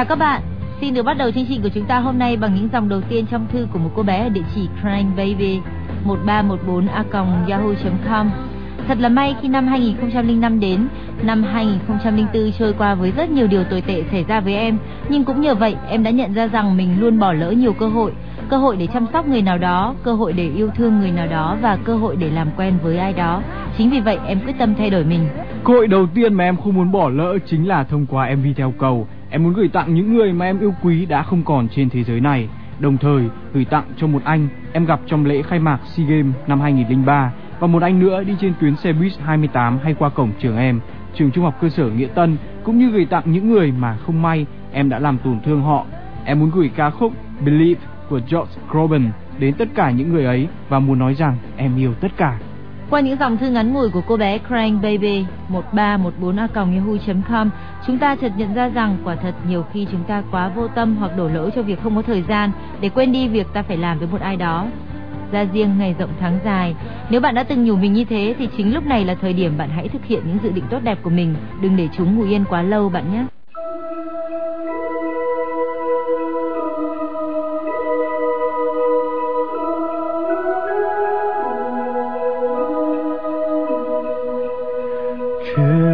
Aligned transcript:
Chào 0.00 0.06
các 0.06 0.18
bạn, 0.18 0.42
xin 0.80 0.94
được 0.94 1.02
bắt 1.02 1.16
đầu 1.18 1.30
chương 1.30 1.46
trình 1.48 1.62
của 1.62 1.68
chúng 1.68 1.84
ta 1.84 1.98
hôm 1.98 2.18
nay 2.18 2.36
bằng 2.36 2.54
những 2.54 2.68
dòng 2.72 2.88
đầu 2.88 3.00
tiên 3.00 3.26
trong 3.30 3.46
thư 3.52 3.66
của 3.72 3.78
một 3.78 3.90
cô 3.96 4.02
bé 4.02 4.22
ở 4.22 4.28
địa 4.28 4.42
chỉ 4.54 4.68
cryingbaby 4.82 5.60
1314a.yahoo.com 6.06 8.30
Thật 8.88 8.98
là 9.00 9.08
may 9.08 9.34
khi 9.42 9.48
năm 9.48 9.66
2005 9.66 10.60
đến, 10.60 10.88
năm 11.22 11.42
2004 11.42 12.52
trôi 12.58 12.74
qua 12.78 12.94
với 12.94 13.10
rất 13.10 13.30
nhiều 13.30 13.46
điều 13.46 13.64
tồi 13.64 13.80
tệ 13.80 14.04
xảy 14.10 14.24
ra 14.24 14.40
với 14.40 14.54
em, 14.54 14.78
nhưng 15.08 15.24
cũng 15.24 15.40
nhờ 15.40 15.54
vậy 15.54 15.76
em 15.88 16.02
đã 16.02 16.10
nhận 16.10 16.34
ra 16.34 16.46
rằng 16.46 16.76
mình 16.76 17.00
luôn 17.00 17.18
bỏ 17.18 17.32
lỡ 17.32 17.50
nhiều 17.50 17.72
cơ 17.72 17.88
hội, 17.88 18.12
cơ 18.48 18.56
hội 18.56 18.76
để 18.76 18.86
chăm 18.86 19.06
sóc 19.12 19.28
người 19.28 19.42
nào 19.42 19.58
đó, 19.58 19.94
cơ 20.02 20.14
hội 20.14 20.32
để 20.32 20.50
yêu 20.56 20.70
thương 20.76 21.00
người 21.00 21.10
nào 21.10 21.26
đó 21.26 21.56
và 21.62 21.78
cơ 21.84 21.96
hội 21.96 22.16
để 22.16 22.30
làm 22.30 22.48
quen 22.56 22.74
với 22.82 22.98
ai 22.98 23.12
đó. 23.12 23.42
Chính 23.78 23.90
vì 23.90 24.00
vậy 24.00 24.18
em 24.26 24.40
quyết 24.40 24.54
tâm 24.58 24.74
thay 24.74 24.90
đổi 24.90 25.04
mình. 25.04 25.28
Cơ 25.64 25.72
hội 25.72 25.86
đầu 25.86 26.06
tiên 26.14 26.34
mà 26.34 26.44
em 26.44 26.56
không 26.56 26.74
muốn 26.74 26.92
bỏ 26.92 27.08
lỡ 27.08 27.38
chính 27.46 27.68
là 27.68 27.84
thông 27.84 28.06
qua 28.06 28.34
MV 28.34 28.46
theo 28.56 28.74
cầu. 28.78 29.06
Em 29.32 29.42
muốn 29.42 29.52
gửi 29.52 29.68
tặng 29.68 29.94
những 29.94 30.14
người 30.14 30.32
mà 30.32 30.46
em 30.46 30.60
yêu 30.60 30.74
quý 30.82 31.06
đã 31.06 31.22
không 31.22 31.42
còn 31.44 31.68
trên 31.68 31.90
thế 31.90 32.04
giới 32.04 32.20
này. 32.20 32.48
Đồng 32.78 32.96
thời 32.96 33.24
gửi 33.52 33.64
tặng 33.64 33.84
cho 33.96 34.06
một 34.06 34.24
anh 34.24 34.48
em 34.72 34.84
gặp 34.84 35.00
trong 35.06 35.26
lễ 35.26 35.42
khai 35.42 35.58
mạc 35.58 35.78
SEA 35.84 36.06
Games 36.06 36.34
năm 36.46 36.60
2003 36.60 37.32
và 37.60 37.66
một 37.66 37.82
anh 37.82 38.00
nữa 38.00 38.22
đi 38.22 38.34
trên 38.40 38.52
tuyến 38.60 38.76
xe 38.76 38.92
buýt 38.92 39.12
28 39.24 39.78
hay 39.82 39.94
qua 39.94 40.08
cổng 40.08 40.32
trường 40.40 40.56
em, 40.56 40.80
trường 41.14 41.30
trung 41.30 41.44
học 41.44 41.54
cơ 41.60 41.68
sở 41.68 41.90
Nghĩa 41.90 42.06
Tân 42.06 42.36
cũng 42.64 42.78
như 42.78 42.90
gửi 42.90 43.04
tặng 43.04 43.22
những 43.26 43.50
người 43.50 43.72
mà 43.72 43.96
không 43.96 44.22
may 44.22 44.46
em 44.72 44.88
đã 44.88 44.98
làm 44.98 45.18
tổn 45.18 45.40
thương 45.40 45.62
họ. 45.62 45.84
Em 46.24 46.40
muốn 46.40 46.50
gửi 46.50 46.70
ca 46.76 46.90
khúc 46.90 47.12
Believe 47.44 47.80
của 48.08 48.20
George 48.30 48.52
Groban 48.70 49.10
đến 49.38 49.54
tất 49.54 49.68
cả 49.74 49.90
những 49.90 50.12
người 50.12 50.24
ấy 50.24 50.48
và 50.68 50.78
muốn 50.78 50.98
nói 50.98 51.14
rằng 51.14 51.36
em 51.56 51.76
yêu 51.76 51.94
tất 51.94 52.16
cả. 52.16 52.38
Qua 52.90 53.00
những 53.00 53.16
dòng 53.20 53.36
thư 53.36 53.50
ngắn 53.50 53.72
ngủi 53.72 53.90
của 53.90 54.02
cô 54.06 54.16
bé 54.16 54.38
Crank 54.38 54.82
Baby 54.82 55.26
1314a.yahoo.com, 55.48 57.50
chúng 57.86 57.98
ta 57.98 58.16
chợt 58.16 58.32
nhận 58.36 58.54
ra 58.54 58.68
rằng 58.68 58.96
quả 59.04 59.16
thật 59.16 59.34
nhiều 59.48 59.64
khi 59.72 59.86
chúng 59.92 60.04
ta 60.04 60.22
quá 60.30 60.48
vô 60.48 60.68
tâm 60.68 60.96
hoặc 60.96 61.16
đổ 61.16 61.28
lỗi 61.28 61.50
cho 61.54 61.62
việc 61.62 61.82
không 61.82 61.96
có 61.96 62.02
thời 62.02 62.22
gian 62.22 62.50
để 62.80 62.88
quên 62.88 63.12
đi 63.12 63.28
việc 63.28 63.46
ta 63.52 63.62
phải 63.62 63.76
làm 63.76 63.98
với 63.98 64.08
một 64.12 64.20
ai 64.20 64.36
đó. 64.36 64.66
Ra 65.32 65.44
riêng 65.52 65.78
ngày 65.78 65.94
rộng 65.98 66.10
tháng 66.20 66.38
dài, 66.44 66.74
nếu 67.10 67.20
bạn 67.20 67.34
đã 67.34 67.42
từng 67.42 67.64
nhủ 67.64 67.76
mình 67.76 67.92
như 67.92 68.04
thế 68.04 68.34
thì 68.38 68.48
chính 68.56 68.74
lúc 68.74 68.86
này 68.86 69.04
là 69.04 69.14
thời 69.14 69.32
điểm 69.32 69.58
bạn 69.58 69.68
hãy 69.68 69.88
thực 69.88 70.04
hiện 70.04 70.22
những 70.26 70.38
dự 70.42 70.50
định 70.50 70.64
tốt 70.70 70.78
đẹp 70.82 70.98
của 71.02 71.10
mình, 71.10 71.34
đừng 71.60 71.76
để 71.76 71.88
chúng 71.96 72.18
ngủ 72.18 72.24
yên 72.24 72.44
quá 72.50 72.62
lâu 72.62 72.88
bạn 72.88 73.12
nhé. 73.12 73.24
却。 85.54 85.89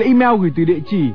Là 0.00 0.06
email 0.06 0.40
gửi 0.40 0.52
từ 0.56 0.64
địa 0.64 0.78
chỉ 0.86 1.10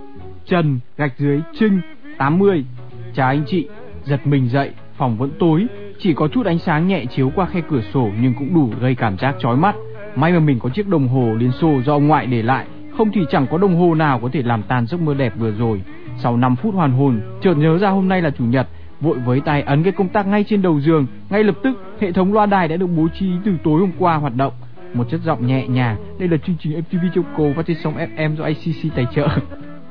Trần 0.45 0.79
gạch 0.97 1.13
dưới 1.17 1.41
Trinh 1.59 1.81
80. 2.17 2.65
Chào 3.13 3.27
anh 3.27 3.43
chị, 3.47 3.67
giật 4.03 4.27
mình 4.27 4.49
dậy, 4.49 4.71
phòng 4.97 5.17
vẫn 5.17 5.31
tối, 5.39 5.65
chỉ 5.99 6.13
có 6.13 6.27
chút 6.27 6.45
ánh 6.45 6.59
sáng 6.59 6.87
nhẹ 6.87 7.05
chiếu 7.05 7.31
qua 7.35 7.45
khe 7.45 7.61
cửa 7.69 7.81
sổ 7.93 8.09
nhưng 8.21 8.33
cũng 8.33 8.53
đủ 8.53 8.69
gây 8.81 8.95
cảm 8.95 9.17
giác 9.17 9.35
chói 9.39 9.57
mắt. 9.57 9.75
May 10.15 10.31
mà 10.31 10.39
mình 10.39 10.59
có 10.59 10.69
chiếc 10.69 10.87
đồng 10.87 11.07
hồ 11.07 11.35
Liên 11.39 11.51
Xô 11.51 11.81
do 11.85 11.93
ông 11.93 12.07
ngoại 12.07 12.25
để 12.25 12.41
lại, 12.41 12.65
không 12.97 13.11
thì 13.13 13.21
chẳng 13.31 13.47
có 13.51 13.57
đồng 13.57 13.75
hồ 13.75 13.95
nào 13.95 14.19
có 14.19 14.29
thể 14.33 14.41
làm 14.41 14.63
tan 14.63 14.87
giấc 14.87 15.01
mơ 15.01 15.13
đẹp 15.13 15.33
vừa 15.37 15.51
rồi. 15.51 15.81
Sau 16.17 16.37
5 16.37 16.55
phút 16.55 16.75
hoàn 16.75 16.91
hồn, 16.91 17.21
chợt 17.41 17.53
nhớ 17.53 17.77
ra 17.77 17.89
hôm 17.89 18.07
nay 18.07 18.21
là 18.21 18.29
chủ 18.29 18.43
nhật, 18.43 18.67
vội 19.01 19.17
với 19.25 19.41
tay 19.41 19.61
ấn 19.61 19.83
cái 19.83 19.91
công 19.91 20.09
tắc 20.09 20.27
ngay 20.27 20.43
trên 20.43 20.61
đầu 20.61 20.79
giường, 20.79 21.07
ngay 21.29 21.43
lập 21.43 21.55
tức 21.63 21.97
hệ 21.99 22.11
thống 22.11 22.33
loa 22.33 22.45
đài 22.45 22.67
đã 22.67 22.77
được 22.77 22.89
bố 22.97 23.07
trí 23.19 23.29
từ 23.45 23.51
tối 23.63 23.79
hôm 23.79 23.91
qua 23.99 24.15
hoạt 24.15 24.35
động. 24.35 24.53
Một 24.93 25.09
chất 25.09 25.21
giọng 25.23 25.47
nhẹ 25.47 25.67
nhàng, 25.67 25.97
đây 26.19 26.29
là 26.29 26.37
chương 26.37 26.55
trình 26.59 26.79
MTV 26.79 27.05
Châu 27.15 27.23
Cô 27.37 27.53
phát 27.55 27.65
trên 27.67 27.77
sóng 27.83 27.97
FM 27.97 28.35
do 28.35 28.43
ICC 28.45 28.95
tài 28.95 29.05
trợ. 29.15 29.27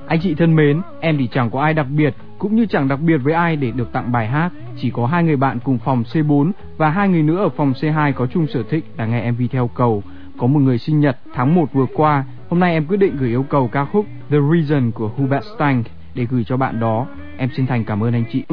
Anh 0.06 0.20
chị 0.20 0.34
thân 0.34 0.56
mến, 0.56 0.80
em 1.00 1.18
thì 1.18 1.28
chẳng 1.32 1.50
có 1.50 1.60
ai 1.60 1.74
đặc 1.74 1.86
biệt, 1.96 2.14
cũng 2.38 2.56
như 2.56 2.66
chẳng 2.66 2.88
đặc 2.88 3.00
biệt 3.00 3.16
với 3.16 3.34
ai 3.34 3.56
để 3.56 3.70
được 3.70 3.92
tặng 3.92 4.12
bài 4.12 4.28
hát. 4.28 4.50
Chỉ 4.76 4.90
có 4.90 5.06
hai 5.06 5.24
người 5.24 5.36
bạn 5.36 5.58
cùng 5.64 5.78
phòng 5.78 6.02
C4 6.12 6.50
và 6.76 6.90
hai 6.90 7.08
người 7.08 7.22
nữa 7.22 7.38
ở 7.38 7.48
phòng 7.48 7.72
C2 7.72 8.12
có 8.12 8.26
chung 8.26 8.46
sở 8.46 8.62
thích 8.70 8.84
là 8.96 9.06
nghe 9.06 9.30
MV 9.30 9.42
theo 9.50 9.68
cầu. 9.68 10.02
Có 10.38 10.46
một 10.46 10.60
người 10.60 10.78
sinh 10.78 11.00
nhật 11.00 11.16
tháng 11.34 11.54
1 11.54 11.72
vừa 11.72 11.86
qua, 11.94 12.24
hôm 12.48 12.60
nay 12.60 12.72
em 12.72 12.86
quyết 12.86 12.96
định 12.96 13.16
gửi 13.16 13.28
yêu 13.28 13.42
cầu 13.42 13.68
ca 13.68 13.84
khúc 13.84 14.06
The 14.30 14.38
Reason 14.52 14.90
của 14.90 15.08
Hubert 15.08 15.44
Stank 15.56 15.86
để 16.14 16.26
gửi 16.30 16.44
cho 16.44 16.56
bạn 16.56 16.80
đó. 16.80 17.06
Em 17.36 17.48
xin 17.56 17.66
thành 17.66 17.84
cảm 17.84 18.04
ơn 18.04 18.12
anh 18.12 18.24
chị. 18.32 18.44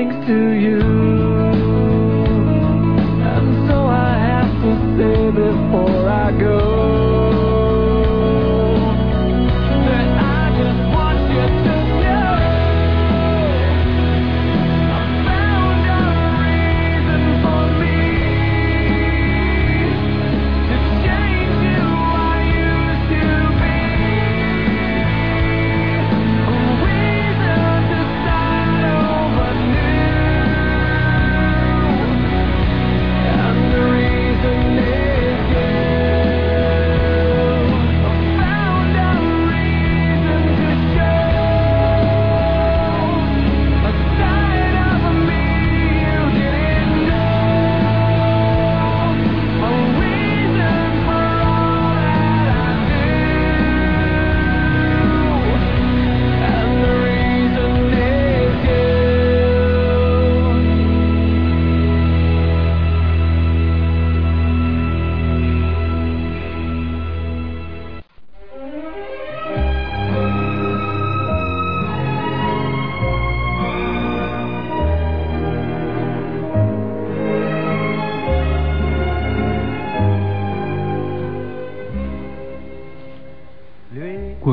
running 0.00 0.24
through 0.24 0.52
you. 0.58 0.89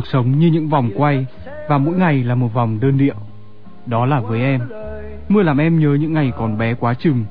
Cuộc 0.08 0.12
sống 0.12 0.40
như 0.40 0.48
những 0.48 0.68
vòng 0.68 0.90
quay 0.96 1.26
và 1.70 1.78
mỗi 1.78 1.96
ngày 1.96 2.24
là 2.24 2.36
một 2.36 2.54
vòng 2.54 2.80
đơn 2.80 2.98
điệu. 2.98 3.16
đó 3.86 4.06
là 4.06 4.20
với 4.20 4.42
em. 4.42 4.62
Mưa 5.30 5.42
làm 5.42 5.58
em 5.58 5.80
nhớ 5.80 5.98
những 6.00 6.14
ngày 6.14 6.32
còn 6.38 6.58
bé 6.58 6.74
quá 6.74 6.94
chừng, 6.94 7.26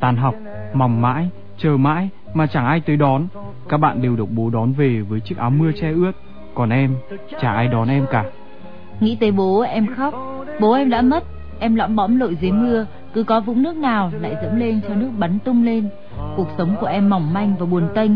tan 0.00 0.16
học, 0.16 0.34
mong 0.74 1.02
mãi, 1.02 1.28
chờ 1.58 1.76
mãi 1.76 2.08
mà 2.34 2.46
chẳng 2.46 2.66
ai 2.66 2.80
tới 2.80 2.96
đón. 2.96 3.26
Các 3.68 3.76
bạn 3.76 4.02
đều 4.02 4.16
được 4.16 4.30
bố 4.30 4.50
đón 4.50 4.72
về 4.72 5.00
với 5.00 5.20
chiếc 5.20 5.38
áo 5.38 5.50
mưa 5.50 5.70
che 5.80 5.90
ướt, 5.92 6.12
còn 6.54 6.70
em, 6.70 6.96
chả 7.40 7.52
ai 7.52 7.68
đón 7.68 7.88
em 7.88 8.06
cả. 8.10 8.24
Nghĩ 9.00 9.16
tới 9.20 9.32
bố 9.32 9.60
em 9.60 9.86
khóc, 9.96 10.14
bố 10.60 10.72
em 10.72 10.90
đã 10.90 11.02
mất, 11.02 11.24
em 11.60 11.74
lõm 11.74 11.96
bõm 11.96 12.18
lội 12.18 12.36
dưới 12.40 12.52
mưa, 12.52 12.86
cứ 13.14 13.22
có 13.22 13.40
vũng 13.40 13.62
nước 13.62 13.76
nào 13.76 14.12
lại 14.20 14.36
dẫm 14.42 14.56
lên 14.56 14.80
cho 14.88 14.94
nước 14.94 15.10
bắn 15.18 15.38
tung 15.44 15.64
lên. 15.64 15.88
Cuộc 16.36 16.48
sống 16.58 16.76
của 16.80 16.86
em 16.86 17.08
mỏng 17.08 17.32
manh 17.32 17.54
và 17.58 17.66
buồn 17.66 17.88
tênh, 17.94 18.10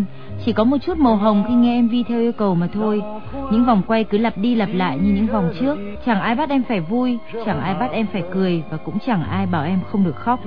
chỉ 0.44 0.52
có 0.52 0.64
một 0.64 0.76
chút 0.82 0.98
màu 0.98 1.16
hồng 1.16 1.44
khi 1.48 1.54
nghe 1.54 1.82
MV 1.82 1.92
theo 2.08 2.20
yêu 2.20 2.32
cầu 2.32 2.54
mà 2.54 2.68
thôi. 2.74 3.02
Những 3.50 3.64
vòng 3.64 3.82
quay 3.86 4.04
cứ 4.04 4.18
lặp 4.18 4.38
đi 4.38 4.54
lặp 4.54 4.68
lại 4.72 4.98
như 4.98 5.12
những 5.12 5.26
vòng 5.26 5.50
trước, 5.60 5.78
chẳng 6.06 6.20
ai 6.20 6.34
bắt 6.34 6.50
em 6.50 6.62
phải 6.68 6.80
vui, 6.80 7.18
chẳng 7.46 7.60
ai 7.60 7.74
bắt 7.74 7.90
em 7.92 8.06
phải 8.12 8.22
cười 8.34 8.62
và 8.70 8.76
cũng 8.76 8.98
chẳng 9.06 9.24
ai 9.24 9.46
bảo 9.46 9.64
em 9.64 9.80
không 9.92 10.04
được 10.04 10.16
khóc. 10.16 10.40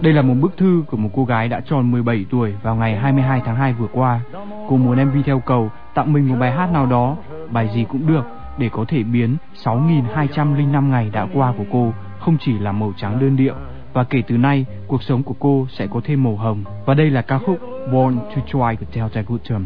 Đây 0.00 0.12
là 0.12 0.22
một 0.22 0.34
bức 0.40 0.56
thư 0.56 0.84
của 0.86 0.96
một 0.96 1.10
cô 1.14 1.24
gái 1.24 1.48
đã 1.48 1.60
tròn 1.60 1.90
17 1.90 2.24
tuổi 2.30 2.54
vào 2.62 2.76
ngày 2.76 2.96
22 2.96 3.42
tháng 3.44 3.56
2 3.56 3.72
vừa 3.72 3.88
qua. 3.92 4.20
Cô 4.68 4.76
muốn 4.76 5.04
MV 5.04 5.16
theo 5.24 5.40
cầu 5.40 5.70
tặng 5.94 6.12
mình 6.12 6.28
một 6.28 6.36
bài 6.40 6.52
hát 6.52 6.72
nào 6.72 6.86
đó, 6.86 7.16
bài 7.50 7.68
gì 7.74 7.84
cũng 7.88 8.06
được 8.06 8.24
để 8.58 8.68
có 8.72 8.84
thể 8.88 9.02
biến 9.02 9.36
6.205 9.64 10.88
ngày 10.88 11.10
đã 11.12 11.26
qua 11.34 11.52
của 11.58 11.64
cô 11.72 11.92
không 12.18 12.36
chỉ 12.40 12.58
là 12.58 12.72
màu 12.72 12.92
trắng 12.96 13.18
đơn 13.20 13.36
điệu 13.36 13.54
và 13.92 14.04
kể 14.04 14.22
từ 14.28 14.36
nay, 14.36 14.66
cuộc 14.86 15.02
sống 15.02 15.22
của 15.22 15.34
cô 15.38 15.66
sẽ 15.78 15.86
có 15.86 16.00
thêm 16.04 16.24
màu 16.24 16.36
hồng. 16.36 16.64
Và 16.86 16.94
đây 16.94 17.10
là 17.10 17.22
ca 17.22 17.38
khúc 17.38 17.58
Born 17.92 18.16
to 18.16 18.42
Try 18.46 18.76
của 18.80 18.86
Delta 18.94 19.22
Goodrum. 19.28 19.64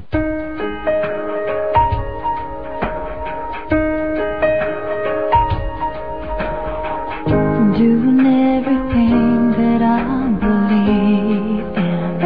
Doing 7.79 8.27
everything 8.27 9.53
that 9.57 9.81
I 9.83 10.29
believe 10.41 11.75
in 11.77 12.19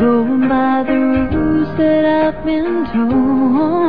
Going 0.00 0.48
by 0.48 0.84
the 0.86 1.28
rules 1.32 1.68
that 1.78 2.04
I've 2.04 2.44
been 2.44 2.84
told 2.92 3.79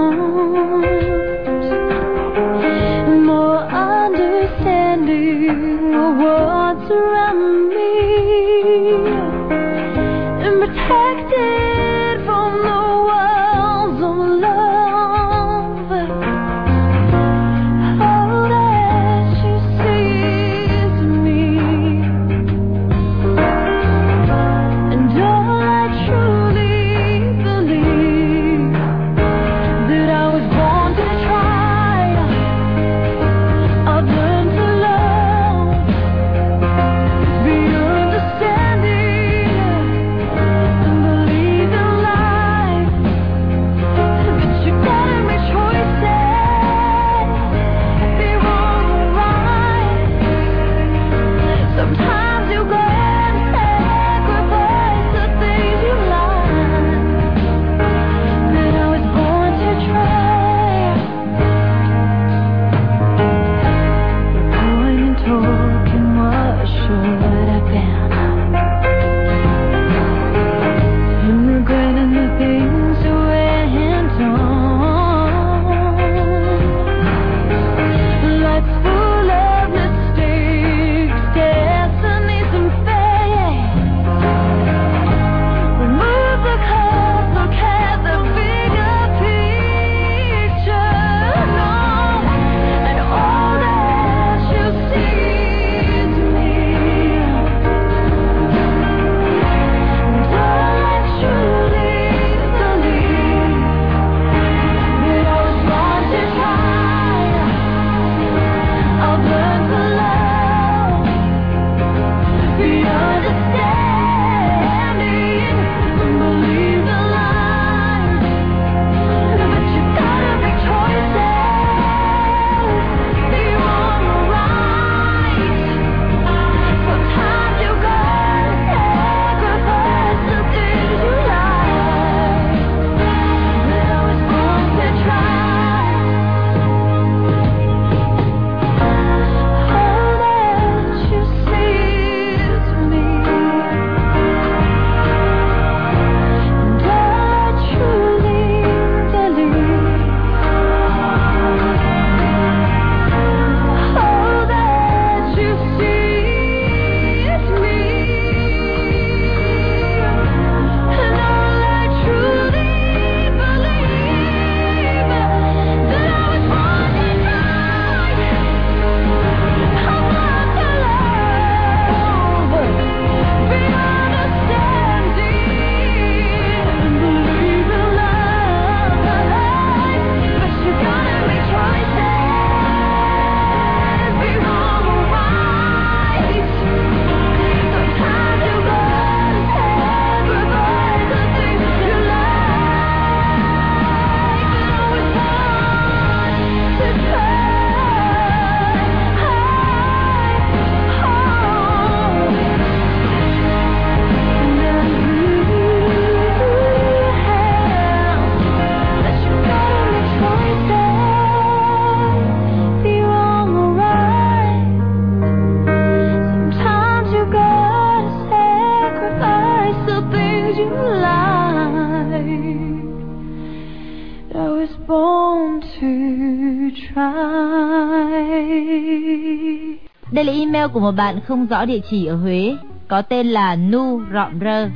email 230.61 230.73
của 230.73 230.79
một 230.79 230.91
bạn 230.91 231.19
không 231.27 231.45
rõ 231.45 231.65
địa 231.65 231.79
chỉ 231.89 232.05
ở 232.05 232.15
Huế, 232.15 232.57
có 232.87 233.01
tên 233.01 233.27
là 233.27 233.55
Nu 233.55 234.01
Rọm 234.13 234.39
Rơ. 234.39 234.69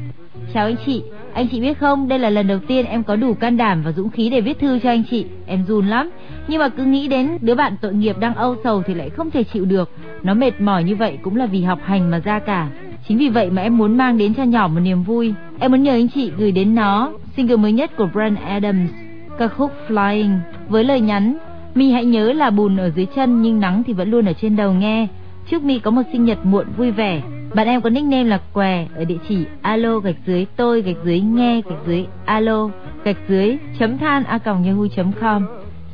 Chào 0.54 0.66
anh 0.66 0.76
chị, 0.86 1.04
anh 1.34 1.48
chị 1.48 1.62
biết 1.62 1.80
không, 1.80 2.08
đây 2.08 2.20
là 2.20 2.30
lần 2.30 2.48
đầu 2.48 2.60
tiên 2.68 2.86
em 2.86 3.04
có 3.04 3.16
đủ 3.16 3.34
can 3.34 3.58
đảm 3.58 3.82
và 3.86 3.92
dũng 3.92 4.10
khí 4.10 4.30
để 4.30 4.42
viết 4.42 4.60
thư 4.60 4.80
cho 4.80 4.90
anh 4.90 5.04
chị. 5.12 5.26
Em 5.46 5.66
run 5.68 5.88
lắm, 5.88 6.10
nhưng 6.48 6.60
mà 6.60 6.70
cứ 6.70 6.84
nghĩ 6.84 7.08
đến 7.08 7.38
đứa 7.42 7.56
bạn 7.56 7.76
tội 7.82 7.94
nghiệp 7.94 8.20
đang 8.20 8.36
âu 8.36 8.56
sầu 8.64 8.84
thì 8.88 8.94
lại 8.94 9.10
không 9.10 9.32
thể 9.32 9.44
chịu 9.44 9.66
được. 9.66 9.92
Nó 10.24 10.34
mệt 10.34 10.62
mỏi 10.62 10.84
như 10.84 10.96
vậy 10.96 11.18
cũng 11.22 11.36
là 11.36 11.46
vì 11.46 11.62
học 11.62 11.80
hành 11.84 12.12
mà 12.12 12.20
ra 12.20 12.40
cả. 12.40 12.68
Chính 13.08 13.18
vì 13.18 13.30
vậy 13.30 13.50
mà 13.50 13.62
em 13.62 13.78
muốn 13.78 13.98
mang 13.98 14.18
đến 14.18 14.34
cho 14.34 14.44
nhỏ 14.44 14.68
một 14.68 14.80
niềm 14.80 15.04
vui. 15.04 15.34
Em 15.60 15.72
muốn 15.72 15.84
nhờ 15.84 15.92
anh 15.92 16.08
chị 16.08 16.32
gửi 16.38 16.52
đến 16.52 16.76
nó 16.76 17.12
single 17.38 17.56
mới 17.56 17.72
nhất 17.72 17.92
của 17.98 18.08
Brand 18.14 18.38
Adams, 18.40 18.92
ca 19.38 19.48
khúc 19.48 19.72
Flying, 19.88 20.38
với 20.70 20.84
lời 20.84 21.02
nhắn 21.02 21.38
Mi 21.76 21.92
hãy 21.92 22.06
nhớ 22.06 22.34
là 22.34 22.50
bùn 22.50 22.78
ở 22.78 22.90
dưới 22.90 23.06
chân 23.06 23.42
nhưng 23.42 23.60
nắng 23.60 23.84
thì 23.88 23.94
vẫn 23.94 24.12
luôn 24.12 24.26
ở 24.26 24.34
trên 24.34 24.56
đầu 24.56 24.74
nghe. 24.74 25.08
Trước 25.50 25.64
Mi 25.64 25.80
có 25.80 25.92
một 25.92 26.02
sinh 26.12 26.26
nhật 26.26 26.46
muộn 26.46 26.66
vui 26.78 26.92
vẻ. 26.92 27.22
Bạn 27.56 27.68
em 27.68 27.82
có 27.82 27.90
nickname 27.90 28.24
là 28.24 28.40
què 28.54 28.88
ở 28.96 29.06
địa 29.06 29.18
chỉ 29.28 29.46
alo 29.62 30.00
gạch 30.00 30.16
dưới 30.26 30.46
tôi 30.56 30.82
gạch 30.82 30.96
dưới 31.06 31.20
nghe 31.20 31.62
gạch 31.70 31.80
dưới 31.88 32.06
alo 32.26 32.70
gạch 33.04 33.18
dưới 33.28 33.58
chấm 33.80 33.98
than 33.98 34.24
a 34.24 34.38
còng 34.38 34.64
yahoo.com. 34.64 35.46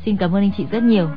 Xin 0.06 0.18
cảm 0.18 0.36
ơn 0.36 0.44
anh 0.44 0.52
chị 0.58 0.66
rất 0.72 0.84
nhiều. 0.84 1.08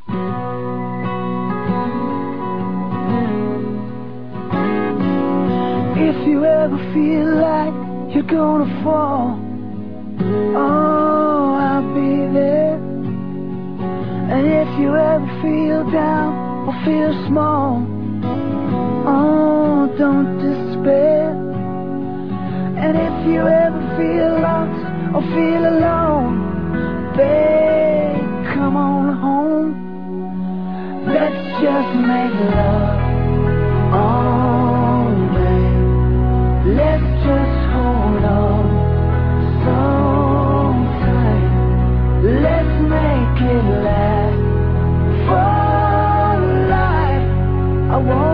If 5.96 6.14
you 6.26 6.42
ever 6.44 6.80
feel 6.94 7.26
like 7.36 7.74
you're 8.14 8.36
gonna 8.36 8.82
fall, 8.84 9.38
oh, 10.56 11.58
I'll 11.60 11.94
be 11.94 12.32
there. 12.34 12.78
And 14.30 14.46
if 14.46 14.68
you 14.80 14.94
ever 14.94 15.28
feel 15.42 15.84
down 15.92 16.34
or 16.68 16.74
feel 16.86 17.12
small, 17.28 17.93
oh, 19.06 19.94
don't 19.98 20.38
despair. 20.38 21.30
And 22.76 22.96
if 22.96 23.26
you 23.26 23.40
ever 23.46 23.82
feel 23.96 24.40
lost 24.40 24.84
or 25.14 25.22
feel 25.34 25.64
alone, 25.74 26.34
babe, 27.16 28.54
come 28.54 28.76
on 28.76 29.16
home. 29.16 29.72
Let's 31.06 31.44
just 31.62 31.94
make 32.12 32.34
love. 32.54 32.98
Oh, 33.94 35.04
babe, 35.34 36.76
let's 36.76 37.10
just 37.24 37.56
hold 37.72 38.24
on 38.24 38.64
so. 39.64 39.78
Let's 42.24 42.76
make 42.88 43.38
it 43.52 43.64
last 43.84 44.44
for 45.28 46.36
life. 46.68 47.28
I 47.92 47.96
won't 47.98 48.33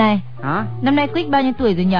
Này, 0.00 0.20
Hả? 0.42 0.64
năm 0.82 0.96
nay 0.96 1.06
Quick 1.06 1.30
bao 1.30 1.42
nhiêu 1.42 1.52
tuổi 1.58 1.74
rồi 1.74 1.84
nhỉ? 1.84 1.96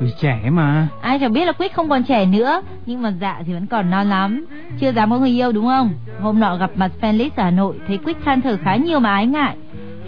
Ừ, 0.00 0.06
trẻ 0.20 0.50
mà. 0.50 0.88
Ai 1.00 1.18
chẳng 1.18 1.32
biết 1.32 1.44
là 1.44 1.52
Quyết 1.52 1.74
không 1.74 1.88
còn 1.88 2.02
trẻ 2.02 2.26
nữa, 2.26 2.62
nhưng 2.86 3.02
mà 3.02 3.12
dạ 3.20 3.42
thì 3.46 3.52
vẫn 3.52 3.66
còn 3.66 3.90
non 3.90 4.08
lắm. 4.08 4.46
Chưa 4.80 4.92
dám 4.92 5.10
có 5.10 5.18
người 5.18 5.30
yêu 5.30 5.52
đúng 5.52 5.66
không? 5.66 5.90
Hôm 6.20 6.40
nọ 6.40 6.56
gặp 6.56 6.70
mặt 6.74 6.90
fanlist 7.00 7.30
ở 7.36 7.44
Hà 7.44 7.50
Nội, 7.50 7.74
thấy 7.88 7.98
Quyết 8.04 8.16
than 8.24 8.40
thở 8.40 8.56
khá 8.62 8.76
nhiều 8.76 9.00
mà 9.00 9.14
ái 9.14 9.26
ngại. 9.26 9.56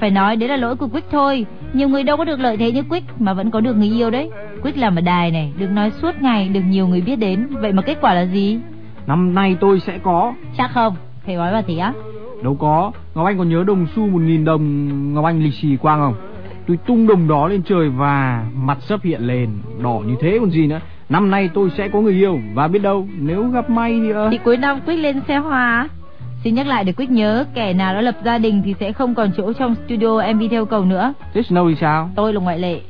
Phải 0.01 0.11
nói 0.11 0.37
đấy 0.37 0.49
là 0.49 0.57
lỗi 0.57 0.77
của 0.77 0.89
Quyết 0.89 1.05
thôi. 1.11 1.47
Nhiều 1.73 1.89
người 1.89 2.03
đâu 2.03 2.17
có 2.17 2.25
được 2.25 2.41
lợi 2.41 2.57
thế 2.57 2.73
như 2.73 2.83
Quyết 2.89 3.05
mà 3.19 3.33
vẫn 3.33 3.51
có 3.51 3.61
được 3.61 3.77
người 3.77 3.91
yêu 3.91 4.11
đấy. 4.11 4.31
Quyết 4.63 4.79
làm 4.79 4.99
ở 4.99 5.01
đài 5.01 5.31
này, 5.31 5.53
được 5.59 5.71
nói 5.71 5.93
suốt 6.03 6.23
ngày, 6.23 6.49
được 6.49 6.63
nhiều 6.69 6.89
người 6.89 7.01
biết 7.01 7.17
đến. 7.17 7.49
Vậy 7.61 7.73
mà 7.73 7.83
kết 7.83 7.99
quả 8.01 8.15
là 8.15 8.23
gì? 8.23 8.59
Năm 9.07 9.35
nay 9.35 9.57
tôi 9.61 9.81
sẽ 9.81 9.99
có. 9.99 10.35
Chắc 10.59 10.71
không? 10.75 10.97
Thầy 11.27 11.37
nói 11.37 11.53
bà 11.53 11.63
tí 11.63 11.79
á. 11.79 11.93
Đâu 12.43 12.57
có. 12.61 12.93
Ngọc 13.15 13.27
Anh 13.27 13.39
còn 13.39 13.49
nhớ 13.49 13.65
đồng 13.67 13.87
xu 13.97 14.07
một 14.07 14.21
nghìn 14.21 14.45
đồng 14.45 15.15
Ngọc 15.15 15.25
Anh 15.25 15.43
lì 15.43 15.51
xì 15.51 15.77
quang 15.77 16.01
không? 16.01 16.15
Tôi 16.69 16.77
tung 16.87 17.07
đồng 17.07 17.29
đó 17.29 17.49
lên 17.49 17.63
trời 17.63 17.89
và 17.89 18.45
mặt 18.55 18.79
sấp 18.81 19.01
hiện 19.03 19.21
lên, 19.21 19.49
đỏ 19.83 20.01
như 20.07 20.15
thế 20.21 20.37
còn 20.41 20.51
gì 20.51 20.67
nữa. 20.67 20.81
Năm 21.09 21.31
nay 21.31 21.51
tôi 21.55 21.71
sẽ 21.77 21.89
có 21.89 22.01
người 22.01 22.13
yêu 22.13 22.39
và 22.55 22.69
biết 22.69 22.79
đâu 22.79 23.09
nếu 23.19 23.49
gặp 23.49 23.71
may 23.71 24.01
thì 24.03 24.11
ơ. 24.11 24.29
Thì 24.31 24.39
cuối 24.45 24.57
năm 24.57 24.81
Quyết 24.87 24.97
lên 24.97 25.21
xe 25.29 25.37
hoa. 25.37 25.89
Xin 26.45 26.55
nhắc 26.55 26.67
lại 26.67 26.85
để 26.85 26.93
Quyết 26.93 27.11
nhớ, 27.11 27.45
kẻ 27.55 27.73
nào 27.73 27.95
đã 27.95 28.01
lập 28.01 28.15
gia 28.25 28.39
đình 28.39 28.63
thì 28.65 28.75
sẽ 28.81 28.93
không 28.93 29.15
còn 29.15 29.31
chỗ 29.37 29.53
trong 29.53 29.75
studio 29.87 30.23
MV 30.35 30.43
theo 30.51 30.65
cầu 30.65 30.85
nữa. 30.85 31.15
Thế 31.35 31.41
Snow 31.41 31.69
thì 31.69 31.77
sao? 31.81 32.11
Tôi 32.17 32.33
là 32.33 32.41
ngoại 32.41 32.59
lệ. 32.59 32.81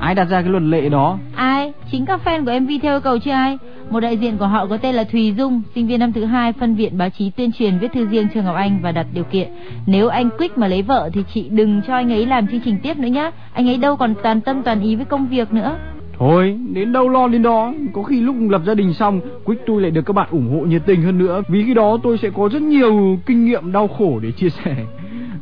Ai 0.00 0.14
đặt 0.14 0.24
ra 0.24 0.42
cái 0.42 0.50
luật 0.50 0.62
lệ 0.62 0.88
đó? 0.88 1.18
Ai? 1.34 1.72
Chính 1.90 2.06
các 2.06 2.20
fan 2.24 2.44
của 2.44 2.60
MV 2.60 2.70
theo 2.82 3.00
cầu 3.00 3.18
chứ 3.18 3.30
ai? 3.30 3.58
Một 3.90 4.00
đại 4.00 4.16
diện 4.16 4.36
của 4.38 4.46
họ 4.46 4.66
có 4.66 4.76
tên 4.76 4.94
là 4.94 5.04
Thùy 5.04 5.34
Dung, 5.38 5.62
sinh 5.74 5.86
viên 5.86 6.00
năm 6.00 6.12
thứ 6.12 6.24
hai 6.24 6.52
phân 6.52 6.74
viện 6.74 6.98
báo 6.98 7.10
chí 7.10 7.30
tuyên 7.30 7.52
truyền 7.52 7.78
viết 7.78 7.92
thư 7.92 8.06
riêng 8.06 8.28
cho 8.34 8.42
Ngọc 8.42 8.56
Anh 8.56 8.78
và 8.82 8.92
đặt 8.92 9.06
điều 9.14 9.24
kiện 9.24 9.48
nếu 9.86 10.08
anh 10.08 10.30
Quick 10.38 10.58
mà 10.58 10.68
lấy 10.68 10.82
vợ 10.82 11.10
thì 11.12 11.24
chị 11.34 11.48
đừng 11.50 11.82
cho 11.86 11.94
anh 11.94 12.12
ấy 12.12 12.26
làm 12.26 12.46
chương 12.46 12.60
trình 12.64 12.78
tiếp 12.82 12.98
nữa 12.98 13.08
nhá. 13.08 13.30
Anh 13.52 13.68
ấy 13.68 13.76
đâu 13.76 13.96
còn 13.96 14.14
toàn 14.22 14.40
tâm 14.40 14.62
toàn 14.62 14.80
ý 14.80 14.96
với 14.96 15.04
công 15.04 15.28
việc 15.28 15.52
nữa. 15.52 15.78
Thôi, 16.18 16.58
đến 16.72 16.92
đâu 16.92 17.08
lo 17.08 17.28
đến 17.28 17.42
đó, 17.42 17.72
có 17.92 18.02
khi 18.02 18.20
lúc 18.20 18.36
lập 18.50 18.62
gia 18.66 18.74
đình 18.74 18.94
xong, 18.94 19.20
Quick 19.44 19.66
tôi 19.66 19.82
lại 19.82 19.90
được 19.90 20.02
các 20.06 20.12
bạn 20.12 20.28
ủng 20.30 20.48
hộ 20.50 20.66
nhiệt 20.66 20.82
tình 20.86 21.02
hơn 21.02 21.18
nữa, 21.18 21.42
vì 21.48 21.64
khi 21.64 21.74
đó 21.74 21.98
tôi 22.02 22.18
sẽ 22.18 22.30
có 22.30 22.48
rất 22.48 22.62
nhiều 22.62 23.18
kinh 23.26 23.44
nghiệm 23.44 23.72
đau 23.72 23.88
khổ 23.88 24.18
để 24.22 24.30
chia 24.32 24.48
sẻ. 24.50 24.76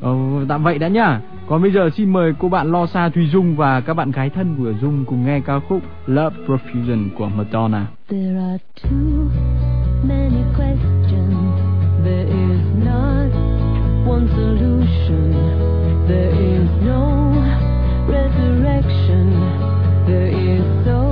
Ờ, 0.00 0.10
tạm 0.48 0.62
vậy 0.64 0.78
đã 0.78 0.88
nhá. 0.88 1.20
Còn 1.48 1.62
bây 1.62 1.72
giờ 1.72 1.90
xin 1.96 2.12
mời 2.12 2.32
cô 2.38 2.48
bạn 2.48 2.72
Lo 2.72 2.86
Sa 2.86 3.08
Thùy 3.08 3.28
Dung 3.32 3.56
và 3.56 3.80
các 3.80 3.94
bạn 3.94 4.10
gái 4.10 4.30
thân 4.30 4.54
của 4.58 4.72
Dung 4.80 5.04
cùng 5.04 5.26
nghe 5.26 5.40
ca 5.40 5.60
khúc 5.68 5.82
Love 6.06 6.36
Profusion 6.46 7.08
của 7.18 7.28
Madonna. 7.28 7.86
There 8.08 8.36
are 8.38 8.58
too 8.82 9.28
many 10.08 10.42
questions. 10.56 11.34
There 12.04 12.26
is 12.26 12.60
not 12.84 13.30
one 14.06 14.28
solution. 14.36 15.32
There 16.08 16.30
is 16.30 16.68
no 16.86 17.34
resurrection. 18.08 19.32
There 20.06 20.28
is 20.28 20.62
so 20.84 21.03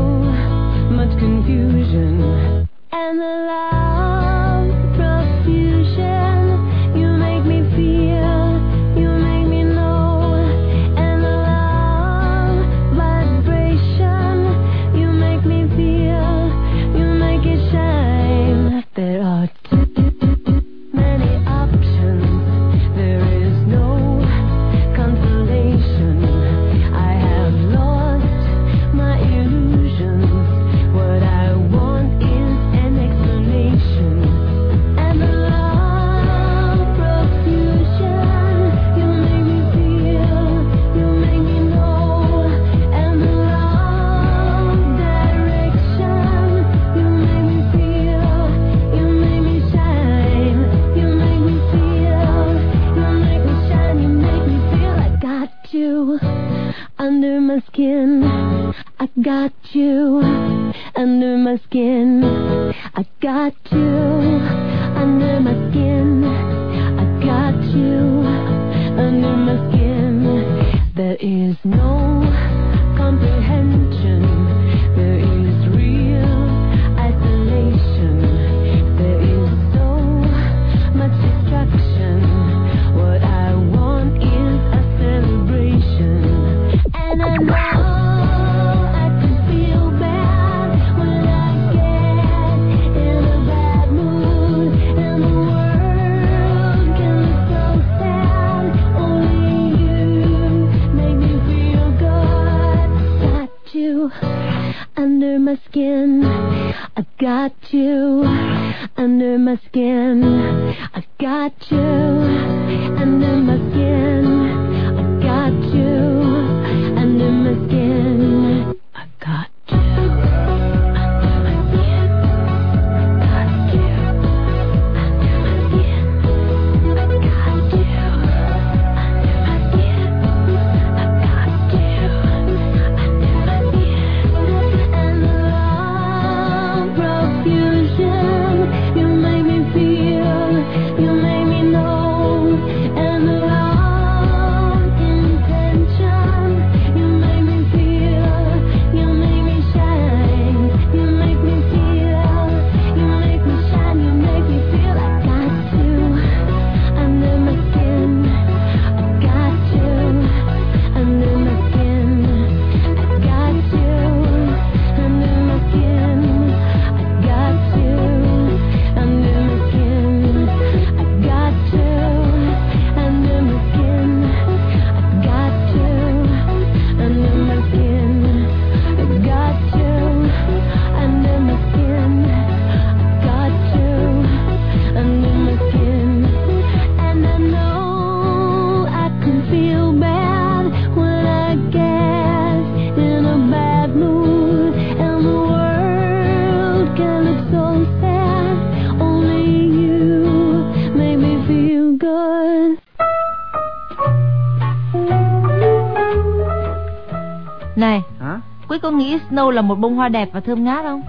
nghĩ 209.03 209.19
Snow 209.31 209.51
là 209.51 209.63
một 209.63 209.75
bông 209.75 209.95
hoa 209.95 210.09
đẹp 210.09 210.29
và 210.33 210.41
thơm 210.41 210.65
ngát 210.65 210.85
không? 210.85 211.03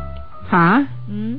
Hả? 0.48 0.86
Ừ. 1.10 1.38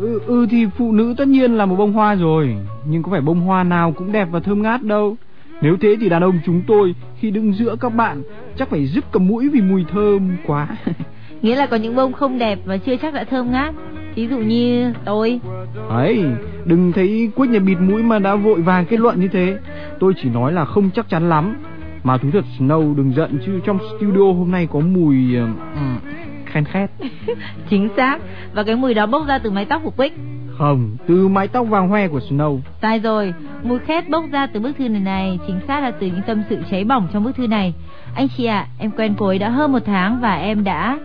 Ừ, 0.00 0.20
ừ 0.26 0.46
thì 0.50 0.66
phụ 0.78 0.92
nữ 0.92 1.14
tất 1.18 1.28
nhiên 1.28 1.56
là 1.56 1.66
một 1.66 1.76
bông 1.76 1.92
hoa 1.92 2.14
rồi 2.14 2.56
Nhưng 2.84 3.02
có 3.02 3.10
phải 3.10 3.20
bông 3.20 3.40
hoa 3.40 3.62
nào 3.64 3.92
cũng 3.92 4.12
đẹp 4.12 4.28
và 4.30 4.40
thơm 4.40 4.62
ngát 4.62 4.82
đâu 4.82 5.16
Nếu 5.60 5.76
thế 5.80 5.96
thì 6.00 6.08
đàn 6.08 6.22
ông 6.22 6.38
chúng 6.46 6.62
tôi 6.66 6.94
Khi 7.18 7.30
đứng 7.30 7.52
giữa 7.52 7.76
các 7.80 7.88
bạn 7.94 8.22
Chắc 8.56 8.68
phải 8.68 8.86
rứt 8.86 9.04
cả 9.12 9.18
mũi 9.18 9.48
vì 9.48 9.60
mùi 9.60 9.84
thơm 9.92 10.36
quá 10.46 10.68
Nghĩa 11.42 11.56
là 11.56 11.66
có 11.66 11.76
những 11.76 11.96
bông 11.96 12.12
không 12.12 12.38
đẹp 12.38 12.58
và 12.64 12.76
chưa 12.76 12.96
chắc 12.96 13.14
đã 13.14 13.24
thơm 13.24 13.52
ngát 13.52 13.74
Ví 14.14 14.28
dụ 14.28 14.38
như 14.38 14.92
tôi 15.04 15.40
Ấy, 15.88 16.24
đừng 16.64 16.92
thấy 16.92 17.30
Quyết 17.36 17.50
nhà 17.50 17.58
bịt 17.58 17.76
mũi 17.80 18.02
mà 18.02 18.18
đã 18.18 18.34
vội 18.34 18.60
vàng 18.60 18.86
kết 18.86 19.00
luận 19.00 19.20
như 19.20 19.28
thế 19.28 19.58
Tôi 20.00 20.12
chỉ 20.22 20.28
nói 20.28 20.52
là 20.52 20.64
không 20.64 20.90
chắc 20.94 21.08
chắn 21.08 21.28
lắm 21.28 21.56
Mà 22.04 22.18
thú 22.18 22.28
thật 22.32 22.44
Snow 22.58 22.94
đừng 22.96 23.12
giận 23.14 23.38
chứ 23.46 23.60
trong 23.64 23.78
studio 23.78 24.32
hôm 24.32 24.50
nay 24.50 24.68
có 24.72 24.80
mùi... 24.80 25.16
Uh, 25.42 26.02
khen 26.46 26.64
khét. 26.64 26.90
Chính 27.70 27.88
xác. 27.96 28.18
Và 28.52 28.62
cái 28.62 28.76
mùi 28.76 28.94
đó 28.94 29.06
bốc 29.06 29.26
ra 29.26 29.38
từ 29.38 29.50
mái 29.50 29.64
tóc 29.64 29.82
của 29.84 29.90
Quyết 29.96 30.12
Không, 30.58 30.96
từ 31.06 31.28
mái 31.28 31.48
tóc 31.48 31.66
vàng 31.68 31.88
hoe 31.88 32.08
của 32.08 32.20
Snow. 32.30 32.58
Sai 32.82 32.98
rồi, 32.98 33.34
mùi 33.62 33.78
khét 33.78 34.08
bốc 34.08 34.24
ra 34.32 34.46
từ 34.46 34.60
bức 34.60 34.76
thư 34.76 34.88
này 34.88 35.00
này 35.00 35.38
Chính 35.46 35.60
xác 35.66 35.80
là 35.80 35.90
từ 35.90 36.06
những 36.06 36.22
tâm 36.26 36.42
sự 36.48 36.58
cháy 36.70 36.84
bỏng 36.84 37.08
trong 37.12 37.24
bức 37.24 37.36
thư 37.36 37.46
này. 37.46 37.74
Anh 38.14 38.28
chị 38.36 38.44
ạ, 38.44 38.66
em 38.78 38.90
quen 38.90 39.14
cô 39.18 39.26
ấy 39.26 39.38
đã 39.38 39.48
hơn 39.48 39.72
một 39.72 39.82
tháng 39.86 40.20
và 40.20 40.34
em 40.34 40.64
đã... 40.64 40.98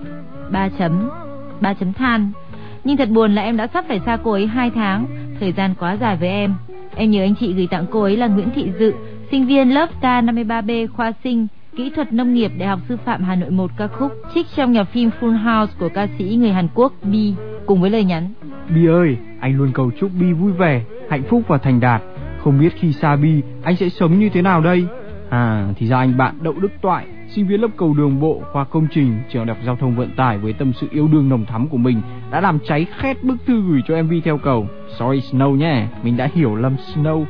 ba 0.51 0.69
chấm, 0.69 1.09
ba 1.61 1.73
chấm 1.73 1.93
than. 1.93 2.31
Nhưng 2.83 2.97
thật 2.97 3.09
buồn 3.09 3.35
là 3.35 3.41
em 3.41 3.57
đã 3.57 3.67
sắp 3.67 3.85
phải 3.87 3.99
xa 4.05 4.17
cô 4.23 4.31
ấy 4.31 4.47
2 4.47 4.69
tháng. 4.69 5.05
Thời 5.39 5.51
gian 5.51 5.75
quá 5.79 5.97
dài 6.01 6.17
với 6.17 6.29
em. 6.29 6.53
Em 6.95 7.11
nhớ 7.11 7.23
anh 7.23 7.35
chị 7.39 7.53
gửi 7.53 7.67
tặng 7.71 7.85
cô 7.91 8.01
ấy 8.01 8.17
là 8.17 8.27
Nguyễn 8.27 8.49
Thị 8.55 8.71
Dự 8.79 8.93
Sinh 9.31 9.45
viên 9.45 9.73
lớp 9.73 9.89
K53B 10.01 10.87
khoa 10.87 11.11
sinh 11.23 11.47
Kỹ 11.75 11.91
thuật 11.95 12.13
nông 12.13 12.33
nghiệp 12.33 12.51
Đại 12.57 12.69
học 12.69 12.79
Sư 12.89 12.97
phạm 13.05 13.23
Hà 13.23 13.35
Nội 13.35 13.49
1 13.49 13.71
ca 13.77 13.87
khúc 13.87 14.11
trích 14.33 14.45
trong 14.55 14.71
nhạc 14.71 14.83
phim 14.83 15.09
Full 15.19 15.37
House 15.37 15.73
của 15.79 15.89
ca 15.89 16.07
sĩ 16.17 16.37
người 16.39 16.51
Hàn 16.51 16.67
Quốc 16.75 16.93
Bi 17.03 17.33
cùng 17.65 17.81
với 17.81 17.89
lời 17.89 18.03
nhắn 18.03 18.33
Bi 18.75 18.87
ơi, 18.87 19.17
anh 19.39 19.57
luôn 19.57 19.71
cầu 19.73 19.91
chúc 19.99 20.11
Bi 20.19 20.33
vui 20.33 20.51
vẻ, 20.51 20.81
hạnh 21.09 21.23
phúc 21.29 21.41
và 21.47 21.57
thành 21.57 21.79
đạt. 21.79 22.01
Không 22.43 22.59
biết 22.59 22.73
khi 22.79 22.93
xa 22.93 23.15
Bi, 23.15 23.41
anh 23.63 23.75
sẽ 23.75 23.89
sống 23.89 24.19
như 24.19 24.29
thế 24.29 24.41
nào 24.41 24.61
đây? 24.61 24.85
À, 25.29 25.67
thì 25.75 25.87
ra 25.87 25.97
anh 25.97 26.17
bạn 26.17 26.35
Đậu 26.41 26.53
Đức 26.53 26.71
Toại, 26.81 27.05
sinh 27.35 27.47
viên 27.47 27.61
lớp 27.61 27.67
cầu 27.77 27.93
đường 27.93 28.19
bộ 28.19 28.41
khoa 28.51 28.63
công 28.63 28.87
trình 28.93 29.17
trường 29.29 29.45
đại 29.45 29.55
học 29.55 29.65
giao 29.65 29.75
thông 29.75 29.95
vận 29.95 30.09
tải 30.15 30.37
với 30.37 30.53
tâm 30.53 30.73
sự 30.73 30.87
yêu 30.91 31.07
đương 31.07 31.29
nồng 31.29 31.45
thắm 31.45 31.67
của 31.67 31.77
mình 31.77 32.01
đã 32.31 32.41
làm 32.41 32.59
cháy 32.67 32.85
khét 32.97 33.23
bức 33.23 33.35
thư 33.45 33.61
gửi 33.61 33.81
cho 33.87 34.03
MV 34.03 34.13
theo 34.23 34.37
cầu. 34.37 34.67
Sorry 34.99 35.19
Snow 35.19 35.55
nhé, 35.55 35.85
mình 36.03 36.17
đã 36.17 36.29
hiểu 36.33 36.55
lầm 36.55 36.75
Snow. 36.75 37.25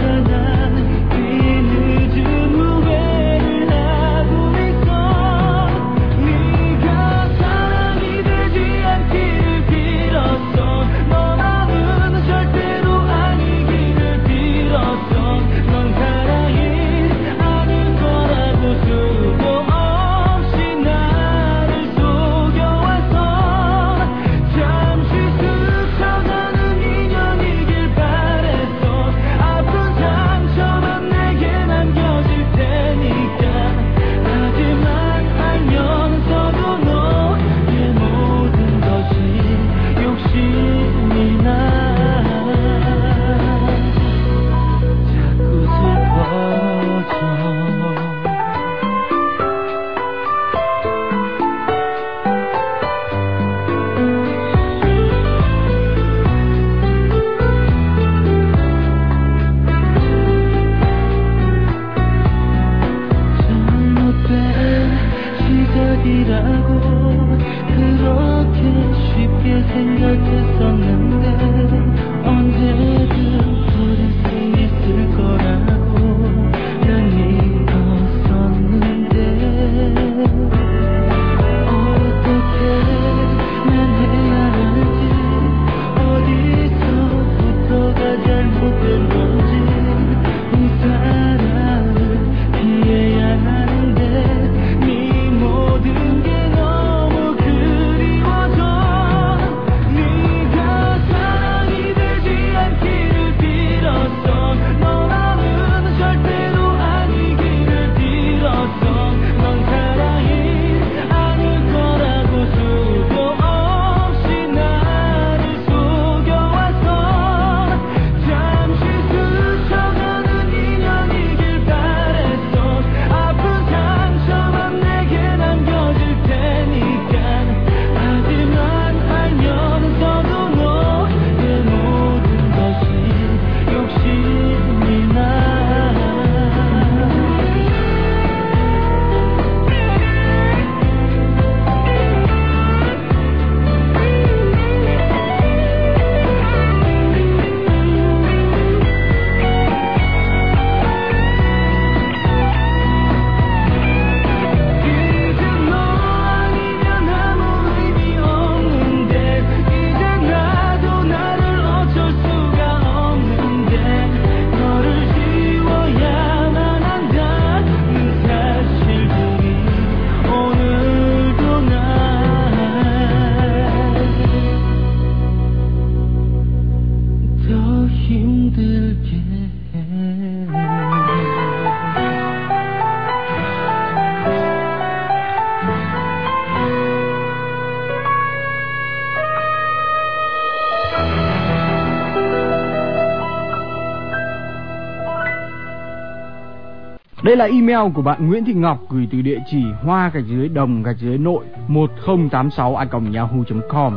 là 197.40 197.46
email 197.46 197.92
của 197.94 198.02
bạn 198.02 198.28
Nguyễn 198.28 198.44
Thị 198.44 198.52
Ngọc 198.52 198.78
gửi 198.88 199.08
từ 199.10 199.22
địa 199.22 199.38
chỉ 199.50 199.62
hoa 199.82 200.10
gạch 200.14 200.24
dưới 200.26 200.48
đồng 200.48 200.82
gạch 200.82 200.96
dưới 200.98 201.18
nội 201.18 201.44
1086 201.68 202.76
a 202.76 202.86
yahoo.com. 203.14 203.96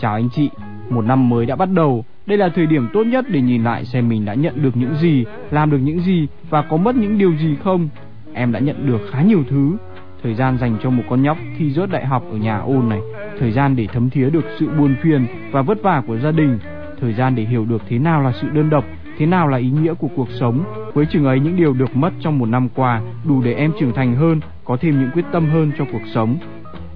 Chào 0.00 0.14
anh 0.14 0.28
chị, 0.30 0.50
một 0.90 1.02
năm 1.02 1.28
mới 1.28 1.46
đã 1.46 1.56
bắt 1.56 1.68
đầu. 1.74 2.04
Đây 2.26 2.38
là 2.38 2.48
thời 2.48 2.66
điểm 2.66 2.88
tốt 2.92 3.04
nhất 3.04 3.24
để 3.28 3.40
nhìn 3.40 3.64
lại 3.64 3.84
xem 3.84 4.08
mình 4.08 4.24
đã 4.24 4.34
nhận 4.34 4.62
được 4.62 4.76
những 4.76 4.94
gì, 4.94 5.24
làm 5.50 5.70
được 5.70 5.78
những 5.78 6.00
gì 6.00 6.28
và 6.50 6.62
có 6.62 6.76
mất 6.76 6.96
những 6.96 7.18
điều 7.18 7.36
gì 7.36 7.56
không. 7.64 7.88
Em 8.32 8.52
đã 8.52 8.60
nhận 8.60 8.86
được 8.86 9.00
khá 9.10 9.22
nhiều 9.22 9.44
thứ. 9.50 9.76
Thời 10.22 10.34
gian 10.34 10.58
dành 10.58 10.76
cho 10.82 10.90
một 10.90 11.02
con 11.08 11.22
nhóc 11.22 11.38
thi 11.58 11.70
rớt 11.70 11.90
đại 11.90 12.06
học 12.06 12.24
ở 12.30 12.36
nhà 12.36 12.58
ôn 12.58 12.88
này, 12.88 13.00
thời 13.40 13.52
gian 13.52 13.76
để 13.76 13.86
thấm 13.92 14.10
thía 14.10 14.30
được 14.30 14.44
sự 14.58 14.68
buồn 14.78 14.94
phiền 15.02 15.26
và 15.50 15.62
vất 15.62 15.82
vả 15.82 16.02
của 16.06 16.18
gia 16.18 16.30
đình, 16.30 16.58
thời 17.00 17.12
gian 17.12 17.34
để 17.34 17.44
hiểu 17.44 17.64
được 17.64 17.82
thế 17.88 17.98
nào 17.98 18.22
là 18.22 18.32
sự 18.42 18.48
đơn 18.50 18.70
độc, 18.70 18.84
thế 19.18 19.26
nào 19.26 19.48
là 19.48 19.58
ý 19.58 19.70
nghĩa 19.70 19.94
của 19.94 20.08
cuộc 20.16 20.28
sống. 20.30 20.64
Với 20.94 21.06
chừng 21.06 21.24
ấy 21.24 21.40
những 21.40 21.56
điều 21.56 21.72
được 21.72 21.96
mất 21.96 22.10
trong 22.20 22.38
một 22.38 22.46
năm 22.46 22.68
qua 22.74 23.00
đủ 23.24 23.42
để 23.42 23.54
em 23.54 23.72
trưởng 23.80 23.94
thành 23.94 24.16
hơn, 24.16 24.40
có 24.64 24.76
thêm 24.80 25.00
những 25.00 25.10
quyết 25.14 25.24
tâm 25.32 25.48
hơn 25.48 25.72
cho 25.78 25.84
cuộc 25.92 26.02
sống. 26.14 26.38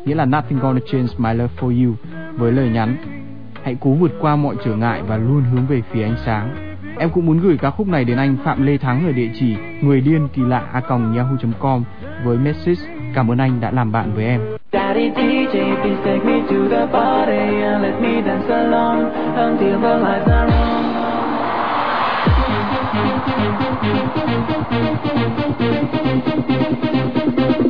nghĩa 0.05 0.15
là 0.15 0.25
nothing 0.25 0.59
gonna 0.59 0.79
change 0.91 1.13
my 1.17 1.33
love 1.33 1.53
for 1.59 1.85
you 1.85 1.93
với 2.37 2.51
lời 2.51 2.69
nhắn 2.69 3.20
hãy 3.63 3.77
cố 3.79 3.91
vượt 3.91 4.11
qua 4.21 4.35
mọi 4.35 4.55
trở 4.65 4.75
ngại 4.75 5.01
và 5.07 5.17
luôn 5.17 5.43
hướng 5.51 5.65
về 5.65 5.81
phía 5.91 6.03
ánh 6.03 6.15
sáng 6.25 6.71
em 6.99 7.09
cũng 7.09 7.25
muốn 7.25 7.39
gửi 7.39 7.57
ca 7.57 7.69
khúc 7.69 7.87
này 7.87 8.03
đến 8.03 8.17
anh 8.17 8.37
Phạm 8.43 8.65
Lê 8.65 8.77
Thắng 8.77 9.07
ở 9.07 9.11
địa 9.11 9.29
chỉ 9.39 9.55
người 9.81 10.01
điên 10.01 10.27
kỳ 10.33 10.41
lạ 10.41 10.63
a 10.73 10.81
yahoo.com 10.89 11.83
với 12.23 12.37
message 12.37 12.81
cảm 13.15 13.31
ơn 13.31 13.37
anh 13.37 13.61
đã 13.61 13.71
làm 13.71 13.91
bạn 13.91 14.11
với 14.15 14.25
em 14.25 14.41
Daddy 14.73 15.09
DJ, 15.09 15.75
please 15.81 16.01
take 16.05 16.23
me 16.25 16.41
to 16.49 16.69
the 16.69 16.85
party 16.85 17.61
and 17.61 17.83
let 17.83 18.01
me 18.01 18.21
dance 18.25 18.53
along 18.53 19.11
until 19.35 19.81
the 19.81 19.97
lights 19.97 20.27
are 20.27 20.53
on. 20.53 20.61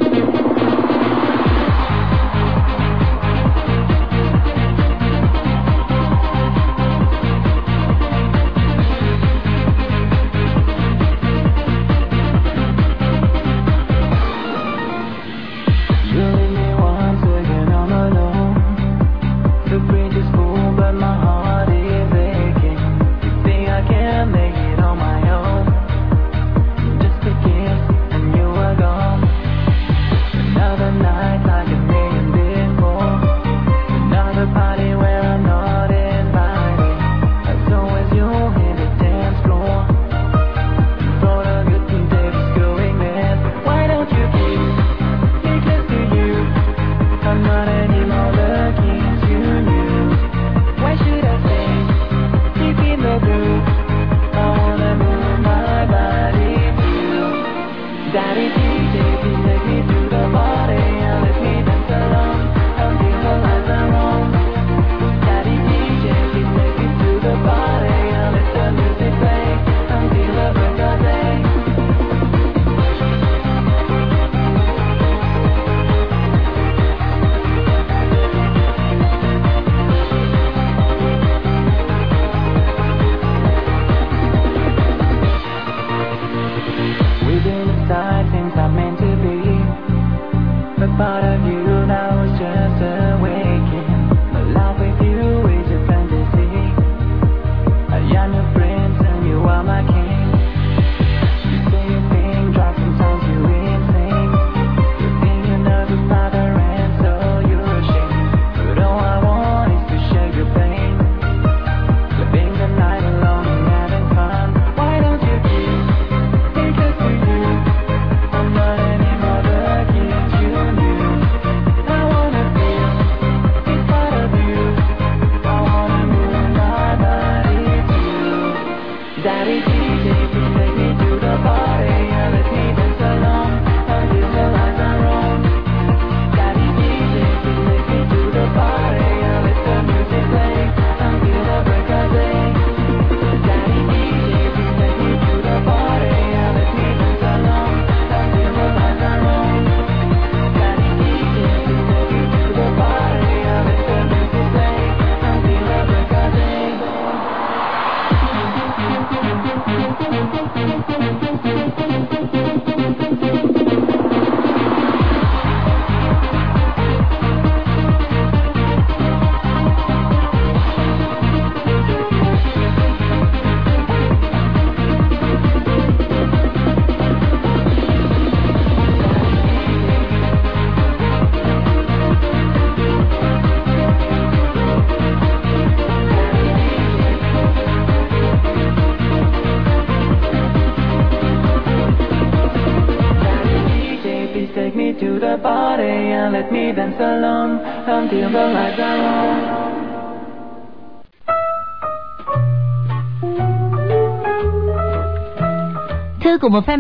You 0.02 0.11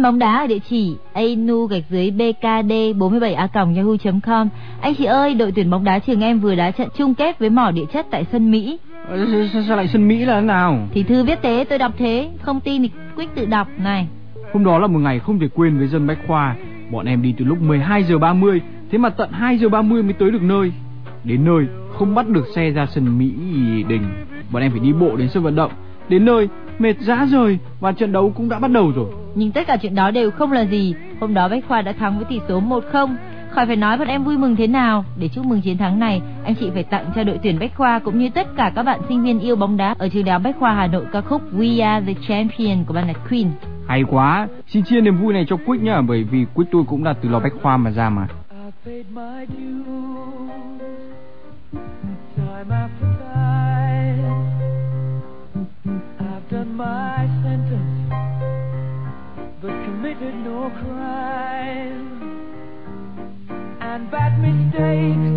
fan 0.02 0.04
bóng 0.04 0.20
đá 0.20 0.38
ở 0.38 0.48
địa 0.48 0.60
chỉ 0.70 0.96
anu 1.14 1.66
gạch 1.66 1.84
dưới 1.90 2.12
bkd 2.12 2.74
47 2.98 3.34
a 3.34 3.48
yahoo.com. 3.54 4.50
Anh 4.82 4.96
chị 4.96 5.06
ơi, 5.06 5.34
đội 5.34 5.52
tuyển 5.52 5.70
bóng 5.70 5.84
đá 5.84 6.00
trường 6.00 6.22
em 6.22 6.40
vừa 6.40 6.56
đá 6.56 6.72
trận 6.72 6.90
chung 6.98 7.14
kết 7.14 7.40
với 7.40 7.50
mỏ 7.50 7.72
địa 7.72 7.86
chất 7.94 8.06
tại 8.12 8.26
sân 8.32 8.52
Mỹ. 8.52 8.80
Sao, 9.54 9.64
sao 9.68 9.78
lại 9.78 9.88
sân 9.88 10.08
Mỹ 10.08 10.26
là 10.26 10.42
thế 10.42 10.48
nào 10.48 10.88
Thì 10.94 11.04
thư 11.04 11.24
viết 11.24 11.40
thế, 11.42 11.66
tôi 11.70 11.80
đọc 11.80 11.92
thế, 11.98 12.30
không 12.42 12.60
tin 12.60 12.82
thì 12.82 12.90
Quick 13.16 13.36
tự 13.36 13.46
đọc 13.46 13.68
này. 13.78 14.08
Hôm 14.54 14.64
đó 14.64 14.80
là 14.80 14.88
một 14.88 15.00
ngày 15.00 15.20
không 15.20 15.40
thể 15.40 15.48
quên 15.56 15.78
với 15.78 15.88
dân 15.88 16.08
Bách 16.08 16.20
Khoa. 16.28 16.56
Bọn 16.92 17.06
em 17.06 17.22
đi 17.22 17.34
từ 17.38 17.46
lúc 17.46 17.62
12 17.62 18.04
giờ 18.04 18.18
30, 18.18 18.62
thế 18.92 18.98
mà 18.98 19.10
tận 19.10 19.32
2 19.32 19.58
giờ 19.58 19.70
30 19.70 20.04
mới 20.04 20.14
tới 20.14 20.32
được 20.32 20.42
nơi. 20.42 20.72
Đến 21.24 21.46
nơi 21.46 21.66
không 21.94 22.16
bắt 22.16 22.28
được 22.28 22.48
xe 22.56 22.70
ra 22.70 22.86
sân 22.86 23.18
Mỹ 23.18 23.32
Đình. 23.84 24.04
Bọn 24.52 24.62
em 24.62 24.72
phải 24.72 24.80
đi 24.80 24.94
bộ 24.94 25.16
đến 25.16 25.30
sân 25.30 25.44
vận 25.44 25.56
động. 25.56 25.72
Đến 26.10 26.26
nơi 26.26 26.48
mệt 26.82 27.00
rã 27.00 27.26
rời 27.26 27.58
và 27.80 27.92
trận 27.92 28.12
đấu 28.12 28.34
cũng 28.36 28.50
đã 28.50 28.60
bắt 28.60 28.72
đầu 28.72 28.92
rồi. 28.96 29.06
Nhưng 29.36 29.52
tất 29.52 29.68
cả 29.68 29.78
chuyện 29.82 29.96
đó 29.96 30.12
đều 30.12 30.32
không 30.32 30.52
là 30.52 30.62
gì. 30.62 30.96
Hôm 31.20 31.34
đó 31.34 31.48
Bách 31.48 31.64
Khoa 31.68 31.82
đã 31.82 31.92
thắng 31.92 32.16
với 32.16 32.26
tỷ 32.30 32.40
số 32.48 32.62
1-0. 32.62 33.16
Khỏi 33.52 33.66
phải 33.66 33.76
nói 33.76 33.98
bọn 33.98 34.08
em 34.08 34.24
vui 34.24 34.38
mừng 34.38 34.56
thế 34.56 34.68
nào. 34.68 35.06
Để 35.20 35.28
chúc 35.28 35.46
mừng 35.46 35.62
chiến 35.62 35.78
thắng 35.78 36.00
này, 36.00 36.22
anh 36.44 36.56
chị 36.56 36.70
phải 36.74 36.84
tặng 36.84 37.06
cho 37.16 37.24
đội 37.24 37.40
tuyển 37.44 37.60
Bách 37.60 37.76
Khoa 37.76 38.00
cũng 38.00 38.20
như 38.20 38.30
tất 38.30 38.48
cả 38.58 38.72
các 38.76 38.84
bạn 38.84 39.00
sinh 39.10 39.24
viên 39.24 39.40
yêu 39.40 39.56
bóng 39.56 39.78
đá 39.78 39.96
ở 39.98 40.10
trường 40.10 40.26
đại 40.26 40.34
học 40.34 40.42
Bách 40.44 40.56
Khoa 40.60 40.74
Hà 40.74 40.88
Nội 40.88 41.06
ca 41.12 41.22
khúc 41.22 41.42
We 41.54 41.86
Are 41.86 42.06
the 42.06 42.20
Champion 42.28 42.84
của 42.84 42.94
ban 42.94 43.08
nhạc 43.08 43.30
Queen. 43.30 43.48
Hay 43.88 44.04
quá, 44.04 44.48
xin 44.68 44.84
chia 44.84 45.02
niềm 45.02 45.18
vui 45.22 45.34
này 45.34 45.46
cho 45.48 45.58
Quick 45.66 45.84
nhá, 45.84 46.02
bởi 46.02 46.24
vì 46.24 46.46
Quick 46.54 46.72
tôi 46.72 46.84
cũng 46.88 47.04
là 47.04 47.14
từ 47.14 47.30
lò 47.30 47.40
Bách 47.40 47.54
Khoa 47.62 47.78
mà 47.78 47.92
ra 47.92 48.10
mà. 48.10 48.28
My 56.68 57.28
sentence, 57.44 58.10
but 59.62 59.72
committed 59.86 60.36
no 60.36 60.70
crime. 60.70 62.08
And 63.82 64.12
bad 64.12 64.40
mistakes, 64.40 65.36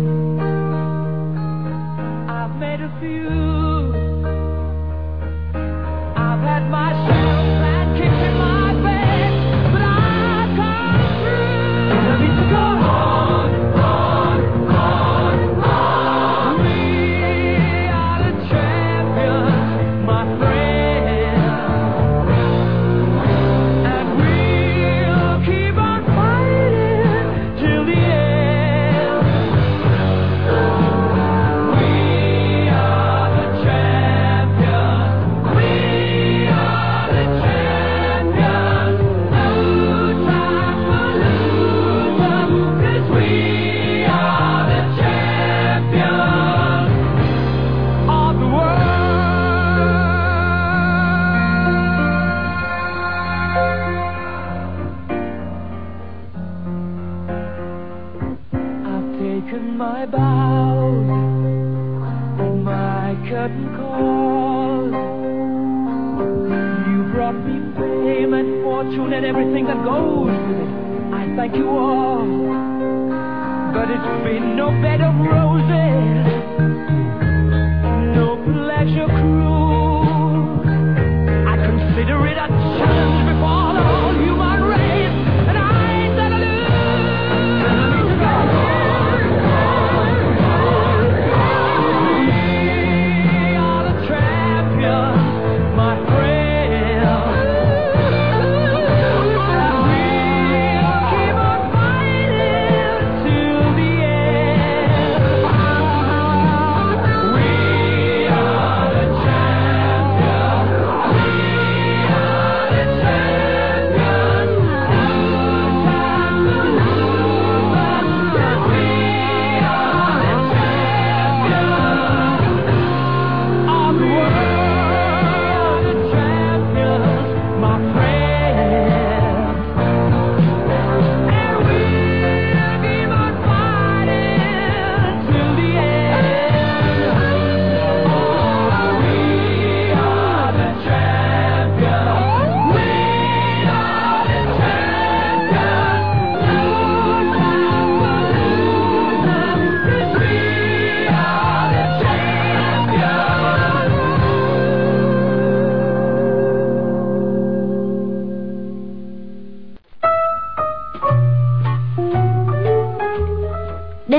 I've 2.29 2.55
made 2.57 2.81
a 2.81 2.91
few. 2.99 3.44
Taken 59.55 59.77
my 59.77 60.05
bows 60.05 61.07
my 62.63 63.15
curtain 63.29 63.69
call. 63.77 64.85
You 66.91 67.13
brought 67.13 67.35
me 67.35 67.61
fame 67.79 68.33
and 68.33 68.63
fortune 68.63 69.13
and 69.13 69.25
everything 69.25 69.65
that 69.67 69.81
goes 69.85 70.27
with 70.27 70.59
it. 70.59 70.67
I 71.13 71.33
thank 71.37 71.55
you 71.55 71.69
all, 71.69 72.25
but 73.71 73.89
it's 73.89 74.23
been 74.25 74.57
no 74.57 74.71
bed 74.83 74.99
of 74.99 75.15
roses, 75.15 76.25
no 78.19 78.35
pleasure 78.43 79.07
cruise. 79.07 80.67
I 81.47 81.55
consider 81.55 82.27
it 82.27 82.37
a 82.37 82.64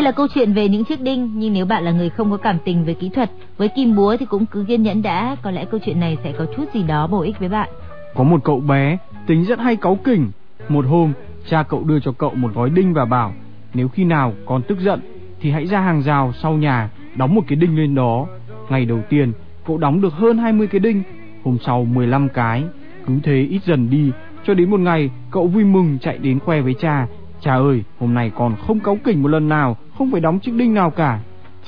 là 0.07 0.13
câu 0.13 0.27
chuyện 0.35 0.53
về 0.53 0.69
những 0.69 0.85
chiếc 0.85 1.01
đinh, 1.01 1.31
nhưng 1.35 1.53
nếu 1.53 1.67
bạn 1.67 1.85
là 1.85 1.91
người 1.91 2.11
không 2.11 2.31
có 2.31 2.37
cảm 2.37 2.57
tình 2.65 2.85
về 2.85 2.95
kỹ 2.95 3.09
thuật, 3.09 3.31
với 3.57 3.69
kim 3.69 3.97
búa 3.97 4.17
thì 4.17 4.27
cũng 4.27 4.47
cứ 4.47 4.65
kiên 4.69 4.83
nhẫn 4.83 5.03
đã, 5.03 5.37
có 5.43 5.51
lẽ 5.51 5.65
câu 5.65 5.81
chuyện 5.85 6.01
này 6.01 6.19
sẽ 6.25 6.33
có 6.33 6.47
chút 6.57 6.65
gì 6.75 6.83
đó 6.83 7.07
bổ 7.07 7.21
ích 7.21 7.39
với 7.39 7.49
bạn. 7.49 7.69
Có 8.15 8.25
một 8.25 8.45
cậu 8.45 8.61
bé 8.61 8.99
tính 9.27 9.45
rất 9.45 9.59
hay 9.59 9.77
cáu 9.77 9.99
kỉnh. 10.05 10.31
Một 10.69 10.87
hôm, 10.87 11.13
cha 11.49 11.63
cậu 11.63 11.85
đưa 11.85 12.01
cho 12.01 12.13
cậu 12.13 12.31
một 12.35 12.55
gói 12.55 12.71
đinh 12.71 12.95
và 12.95 13.05
bảo 13.05 13.33
nếu 13.75 13.89
khi 13.89 14.05
nào 14.05 14.33
con 14.47 14.63
tức 14.63 14.79
giận 14.81 15.01
thì 15.41 15.51
hãy 15.51 15.67
ra 15.67 15.81
hàng 15.81 16.03
rào 16.03 16.33
sau 16.43 16.53
nhà 16.53 16.91
đóng 17.17 17.35
một 17.35 17.43
cái 17.49 17.57
đinh 17.57 17.77
lên 17.77 17.95
đó. 17.95 18.27
Ngày 18.69 18.85
đầu 18.85 18.99
tiên, 19.09 19.33
cậu 19.67 19.79
đóng 19.79 20.01
được 20.01 20.13
hơn 20.13 20.39
20 20.39 20.67
cái 20.67 20.79
đinh, 20.79 21.03
hôm 21.45 21.59
sau 21.67 21.85
15 21.85 22.29
cái. 22.29 22.65
Cứ 23.07 23.15
thế 23.23 23.47
ít 23.51 23.61
dần 23.65 23.91
đi, 23.91 24.11
cho 24.47 24.55
đến 24.55 24.71
một 24.71 24.81
ngày 24.81 25.11
cậu 25.31 25.47
vui 25.47 25.65
mừng 25.65 25.99
chạy 25.99 26.19
đến 26.19 26.39
khoe 26.39 26.61
với 26.61 26.75
cha. 26.81 27.07
Cha 27.41 27.55
ơi, 27.55 27.83
hôm 28.01 28.15
nay 28.15 28.31
còn 28.37 28.57
không 28.67 28.81
cáu 28.81 28.99
kỉnh 29.05 29.23
một 29.23 29.29
lần 29.29 29.49
nào, 29.49 29.77
không 29.99 30.11
phải 30.11 30.21
đóng 30.21 30.39
chiếc 30.39 30.55
đinh 30.55 30.75
nào 30.75 30.91
cả. 30.91 31.19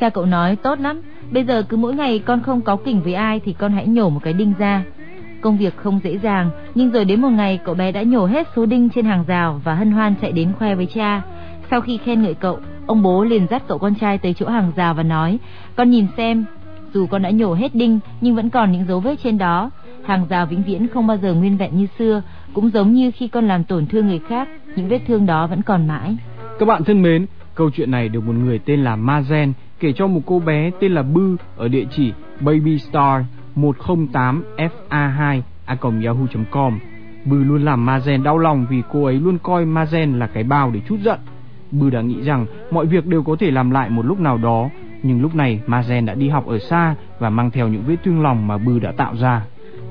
Cha 0.00 0.08
cậu 0.08 0.26
nói 0.26 0.56
tốt 0.56 0.80
lắm, 0.80 1.00
bây 1.30 1.44
giờ 1.44 1.62
cứ 1.68 1.76
mỗi 1.76 1.94
ngày 1.94 2.18
con 2.18 2.42
không 2.42 2.60
cáu 2.60 2.76
kỉnh 2.76 3.00
với 3.02 3.14
ai 3.14 3.40
thì 3.40 3.52
con 3.52 3.72
hãy 3.72 3.86
nhổ 3.86 4.08
một 4.08 4.20
cái 4.22 4.32
đinh 4.32 4.52
ra. 4.58 4.84
Công 5.40 5.58
việc 5.58 5.76
không 5.76 6.00
dễ 6.04 6.18
dàng, 6.18 6.50
nhưng 6.74 6.90
rồi 6.90 7.04
đến 7.04 7.20
một 7.20 7.30
ngày 7.30 7.60
cậu 7.64 7.74
bé 7.74 7.92
đã 7.92 8.02
nhổ 8.02 8.26
hết 8.26 8.48
số 8.56 8.66
đinh 8.66 8.88
trên 8.88 9.04
hàng 9.04 9.24
rào 9.26 9.60
và 9.64 9.74
hân 9.74 9.90
hoan 9.90 10.14
chạy 10.20 10.32
đến 10.32 10.52
khoe 10.58 10.74
với 10.74 10.86
cha. 10.86 11.22
Sau 11.70 11.80
khi 11.80 11.98
khen 11.98 12.22
ngợi 12.22 12.34
cậu, 12.34 12.58
ông 12.86 13.02
bố 13.02 13.24
liền 13.24 13.46
dắt 13.50 13.62
cậu 13.68 13.78
con 13.78 13.94
trai 13.94 14.18
tới 14.18 14.34
chỗ 14.34 14.48
hàng 14.48 14.72
rào 14.76 14.94
và 14.94 15.02
nói, 15.02 15.38
con 15.76 15.90
nhìn 15.90 16.06
xem, 16.16 16.44
dù 16.94 17.06
con 17.06 17.22
đã 17.22 17.30
nhổ 17.30 17.54
hết 17.54 17.74
đinh 17.74 17.98
nhưng 18.20 18.36
vẫn 18.36 18.50
còn 18.50 18.72
những 18.72 18.84
dấu 18.88 19.00
vết 19.00 19.14
trên 19.22 19.38
đó. 19.38 19.70
Hàng 20.04 20.26
rào 20.28 20.46
vĩnh 20.46 20.62
viễn 20.62 20.88
không 20.88 21.06
bao 21.06 21.16
giờ 21.16 21.34
nguyên 21.34 21.56
vẹn 21.56 21.76
như 21.76 21.86
xưa, 21.98 22.22
cũng 22.53 22.70
giống 22.70 22.92
như 22.92 23.11
khi 23.11 23.28
con 23.28 23.49
làm 23.49 23.64
tổn 23.64 23.86
thương 23.86 24.07
người 24.07 24.20
khác, 24.28 24.49
những 24.76 24.88
vết 24.88 25.01
thương 25.07 25.26
đó 25.26 25.46
vẫn 25.46 25.62
còn 25.62 25.88
mãi. 25.88 26.16
Các 26.59 26.66
bạn 26.66 26.84
thân 26.84 27.03
mến, 27.03 27.26
câu 27.55 27.70
chuyện 27.70 27.90
này 27.90 28.09
được 28.09 28.26
một 28.26 28.32
người 28.32 28.59
tên 28.59 28.84
là 28.84 28.96
Mazen 28.96 29.53
kể 29.80 29.92
cho 29.92 30.07
một 30.07 30.20
cô 30.26 30.38
bé 30.38 30.70
tên 30.80 30.92
là 30.92 31.03
Bư 31.03 31.36
ở 31.57 31.68
địa 31.68 31.84
chỉ 31.90 32.12
babystar 32.40 33.22
108fa2 33.57 35.40
yahoo.com. 35.66 36.78
Bư 37.24 37.44
luôn 37.44 37.64
làm 37.64 37.86
Mazen 37.86 38.22
đau 38.22 38.38
lòng 38.38 38.66
vì 38.70 38.82
cô 38.92 39.05
ấy 39.05 39.14
luôn 39.14 39.38
coi 39.42 39.64
Mazen 39.64 40.18
là 40.18 40.26
cái 40.26 40.42
bao 40.42 40.70
để 40.70 40.80
chút 40.88 40.96
giận. 41.05 41.18
Bư 41.70 41.90
đã 41.90 42.01
nghĩ 42.01 42.22
rằng 42.22 42.46
mọi 42.70 42.86
việc 42.86 43.07
đều 43.07 43.22
có 43.22 43.36
thể 43.40 43.51
làm 43.51 43.70
lại 43.70 43.90
một 43.90 44.07
lúc 44.07 44.20
nào 44.20 44.38
đó, 44.38 44.68
nhưng 45.03 45.22
lúc 45.22 45.34
này 45.34 45.61
Mazen 45.66 46.05
đã 46.05 46.14
đi 46.14 46.28
học 46.28 46.46
ở 46.46 46.59
xa 46.59 46.94
và 47.18 47.30
mang 47.30 47.51
theo 47.51 47.68
những 47.68 47.82
vết 47.86 47.96
thương 48.05 48.22
lòng 48.22 48.46
mà 48.46 48.59
Bư 48.59 48.78
đã 48.78 48.92
tạo 48.92 49.14
ra. 49.16 49.42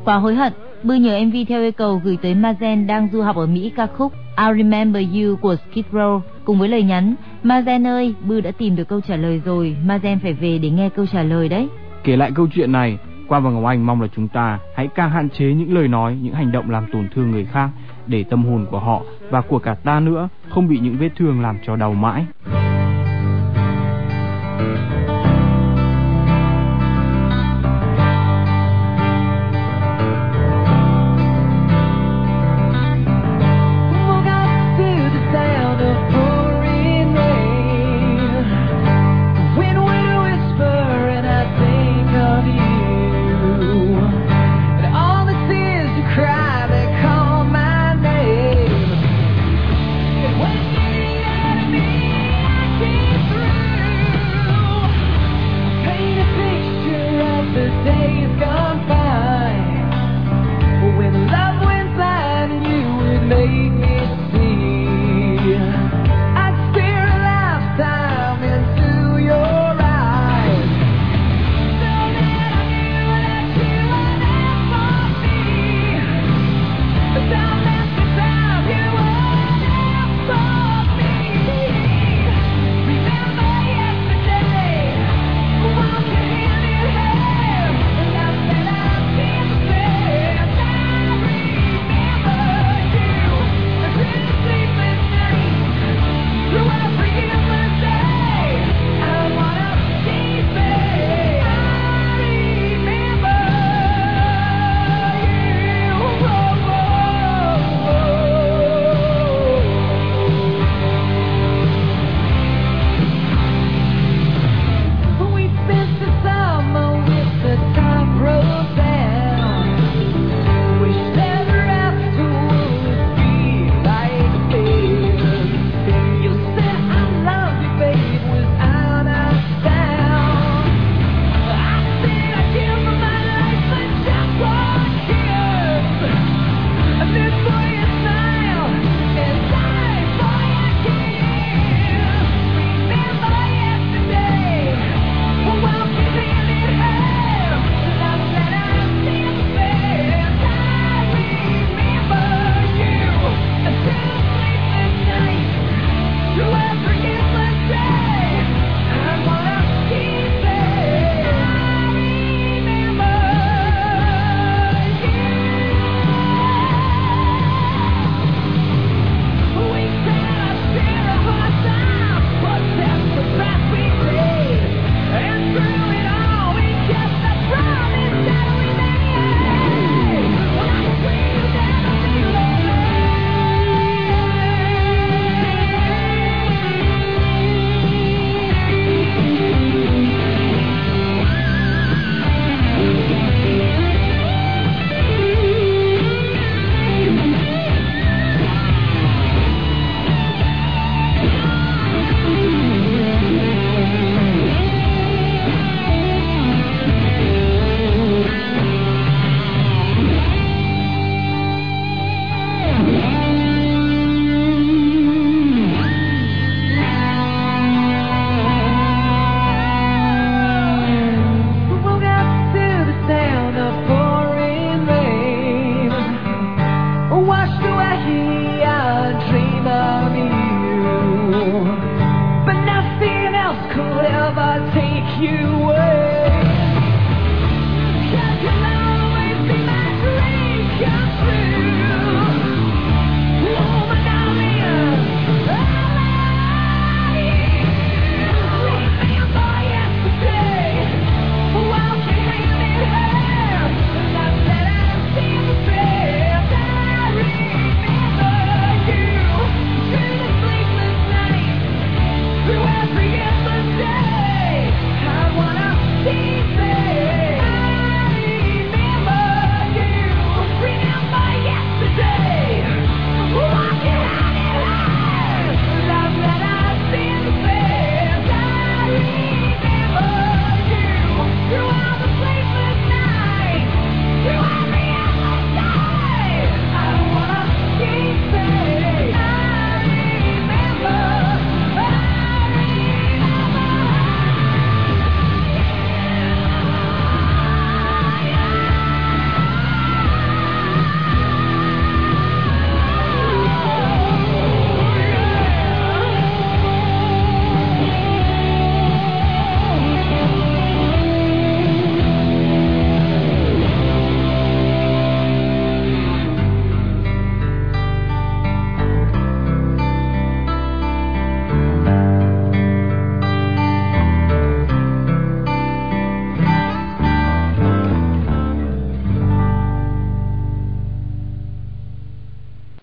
Quá 0.06 0.16
hối 0.16 0.36
hận, 0.36 0.54
Bư 0.88 0.94
nhờ 0.94 1.20
MV 1.26 1.36
theo 1.48 1.62
yêu 1.62 1.72
cầu 1.72 2.02
gửi 2.04 2.18
tới 2.22 2.36
Mazen 2.36 2.88
đang 2.88 3.08
du 3.12 3.22
học 3.22 3.36
ở 3.36 3.46
Mỹ 3.46 3.72
ca 3.76 3.88
khúc 3.88 4.14
I 4.38 4.46
Remember 4.58 5.04
You 5.04 5.36
của 5.36 5.56
Skid 5.56 5.86
Row 5.92 6.22
cùng 6.46 6.60
với 6.60 6.70
lời 6.70 6.84
nhắn 6.84 7.16
Mazen 7.44 7.88
ơi, 7.88 8.16
Bư 8.28 8.42
đã 8.42 8.52
tìm 8.52 8.76
được 8.76 8.88
câu 8.88 9.02
trả 9.02 9.16
lời 9.16 9.42
rồi, 9.46 9.76
Mazen 9.88 10.20
phải 10.20 10.34
về 10.34 10.58
để 10.58 10.70
nghe 10.70 10.90
câu 10.90 11.06
trả 11.06 11.24
lời 11.24 11.50
đấy. 11.50 11.68
Kể 12.04 12.16
lại 12.16 12.32
câu 12.36 12.48
chuyện 12.54 12.72
này, 12.72 12.98
Quang 13.28 13.44
và 13.44 13.50
Ngọc 13.50 13.66
Anh 13.66 13.86
mong 13.86 14.02
là 14.02 14.08
chúng 14.16 14.28
ta 14.28 14.60
hãy 14.76 14.88
càng 14.96 15.10
hạn 15.10 15.30
chế 15.30 15.46
những 15.46 15.74
lời 15.74 15.88
nói, 15.88 16.18
những 16.22 16.34
hành 16.34 16.52
động 16.52 16.70
làm 16.70 16.86
tổn 16.92 17.08
thương 17.16 17.32
người 17.32 17.46
khác 17.46 17.70
để 18.08 18.24
tâm 18.24 18.46
hồn 18.46 18.66
của 18.72 18.80
họ 18.80 19.02
và 19.30 19.42
của 19.42 19.60
cả 19.60 19.76
ta 19.84 20.00
nữa 20.00 20.30
không 20.50 20.68
bị 20.68 20.80
những 20.80 20.98
vết 21.00 21.10
thương 21.16 21.42
làm 21.42 21.58
cho 21.66 21.76
đau 21.76 21.94
mãi. 21.94 22.26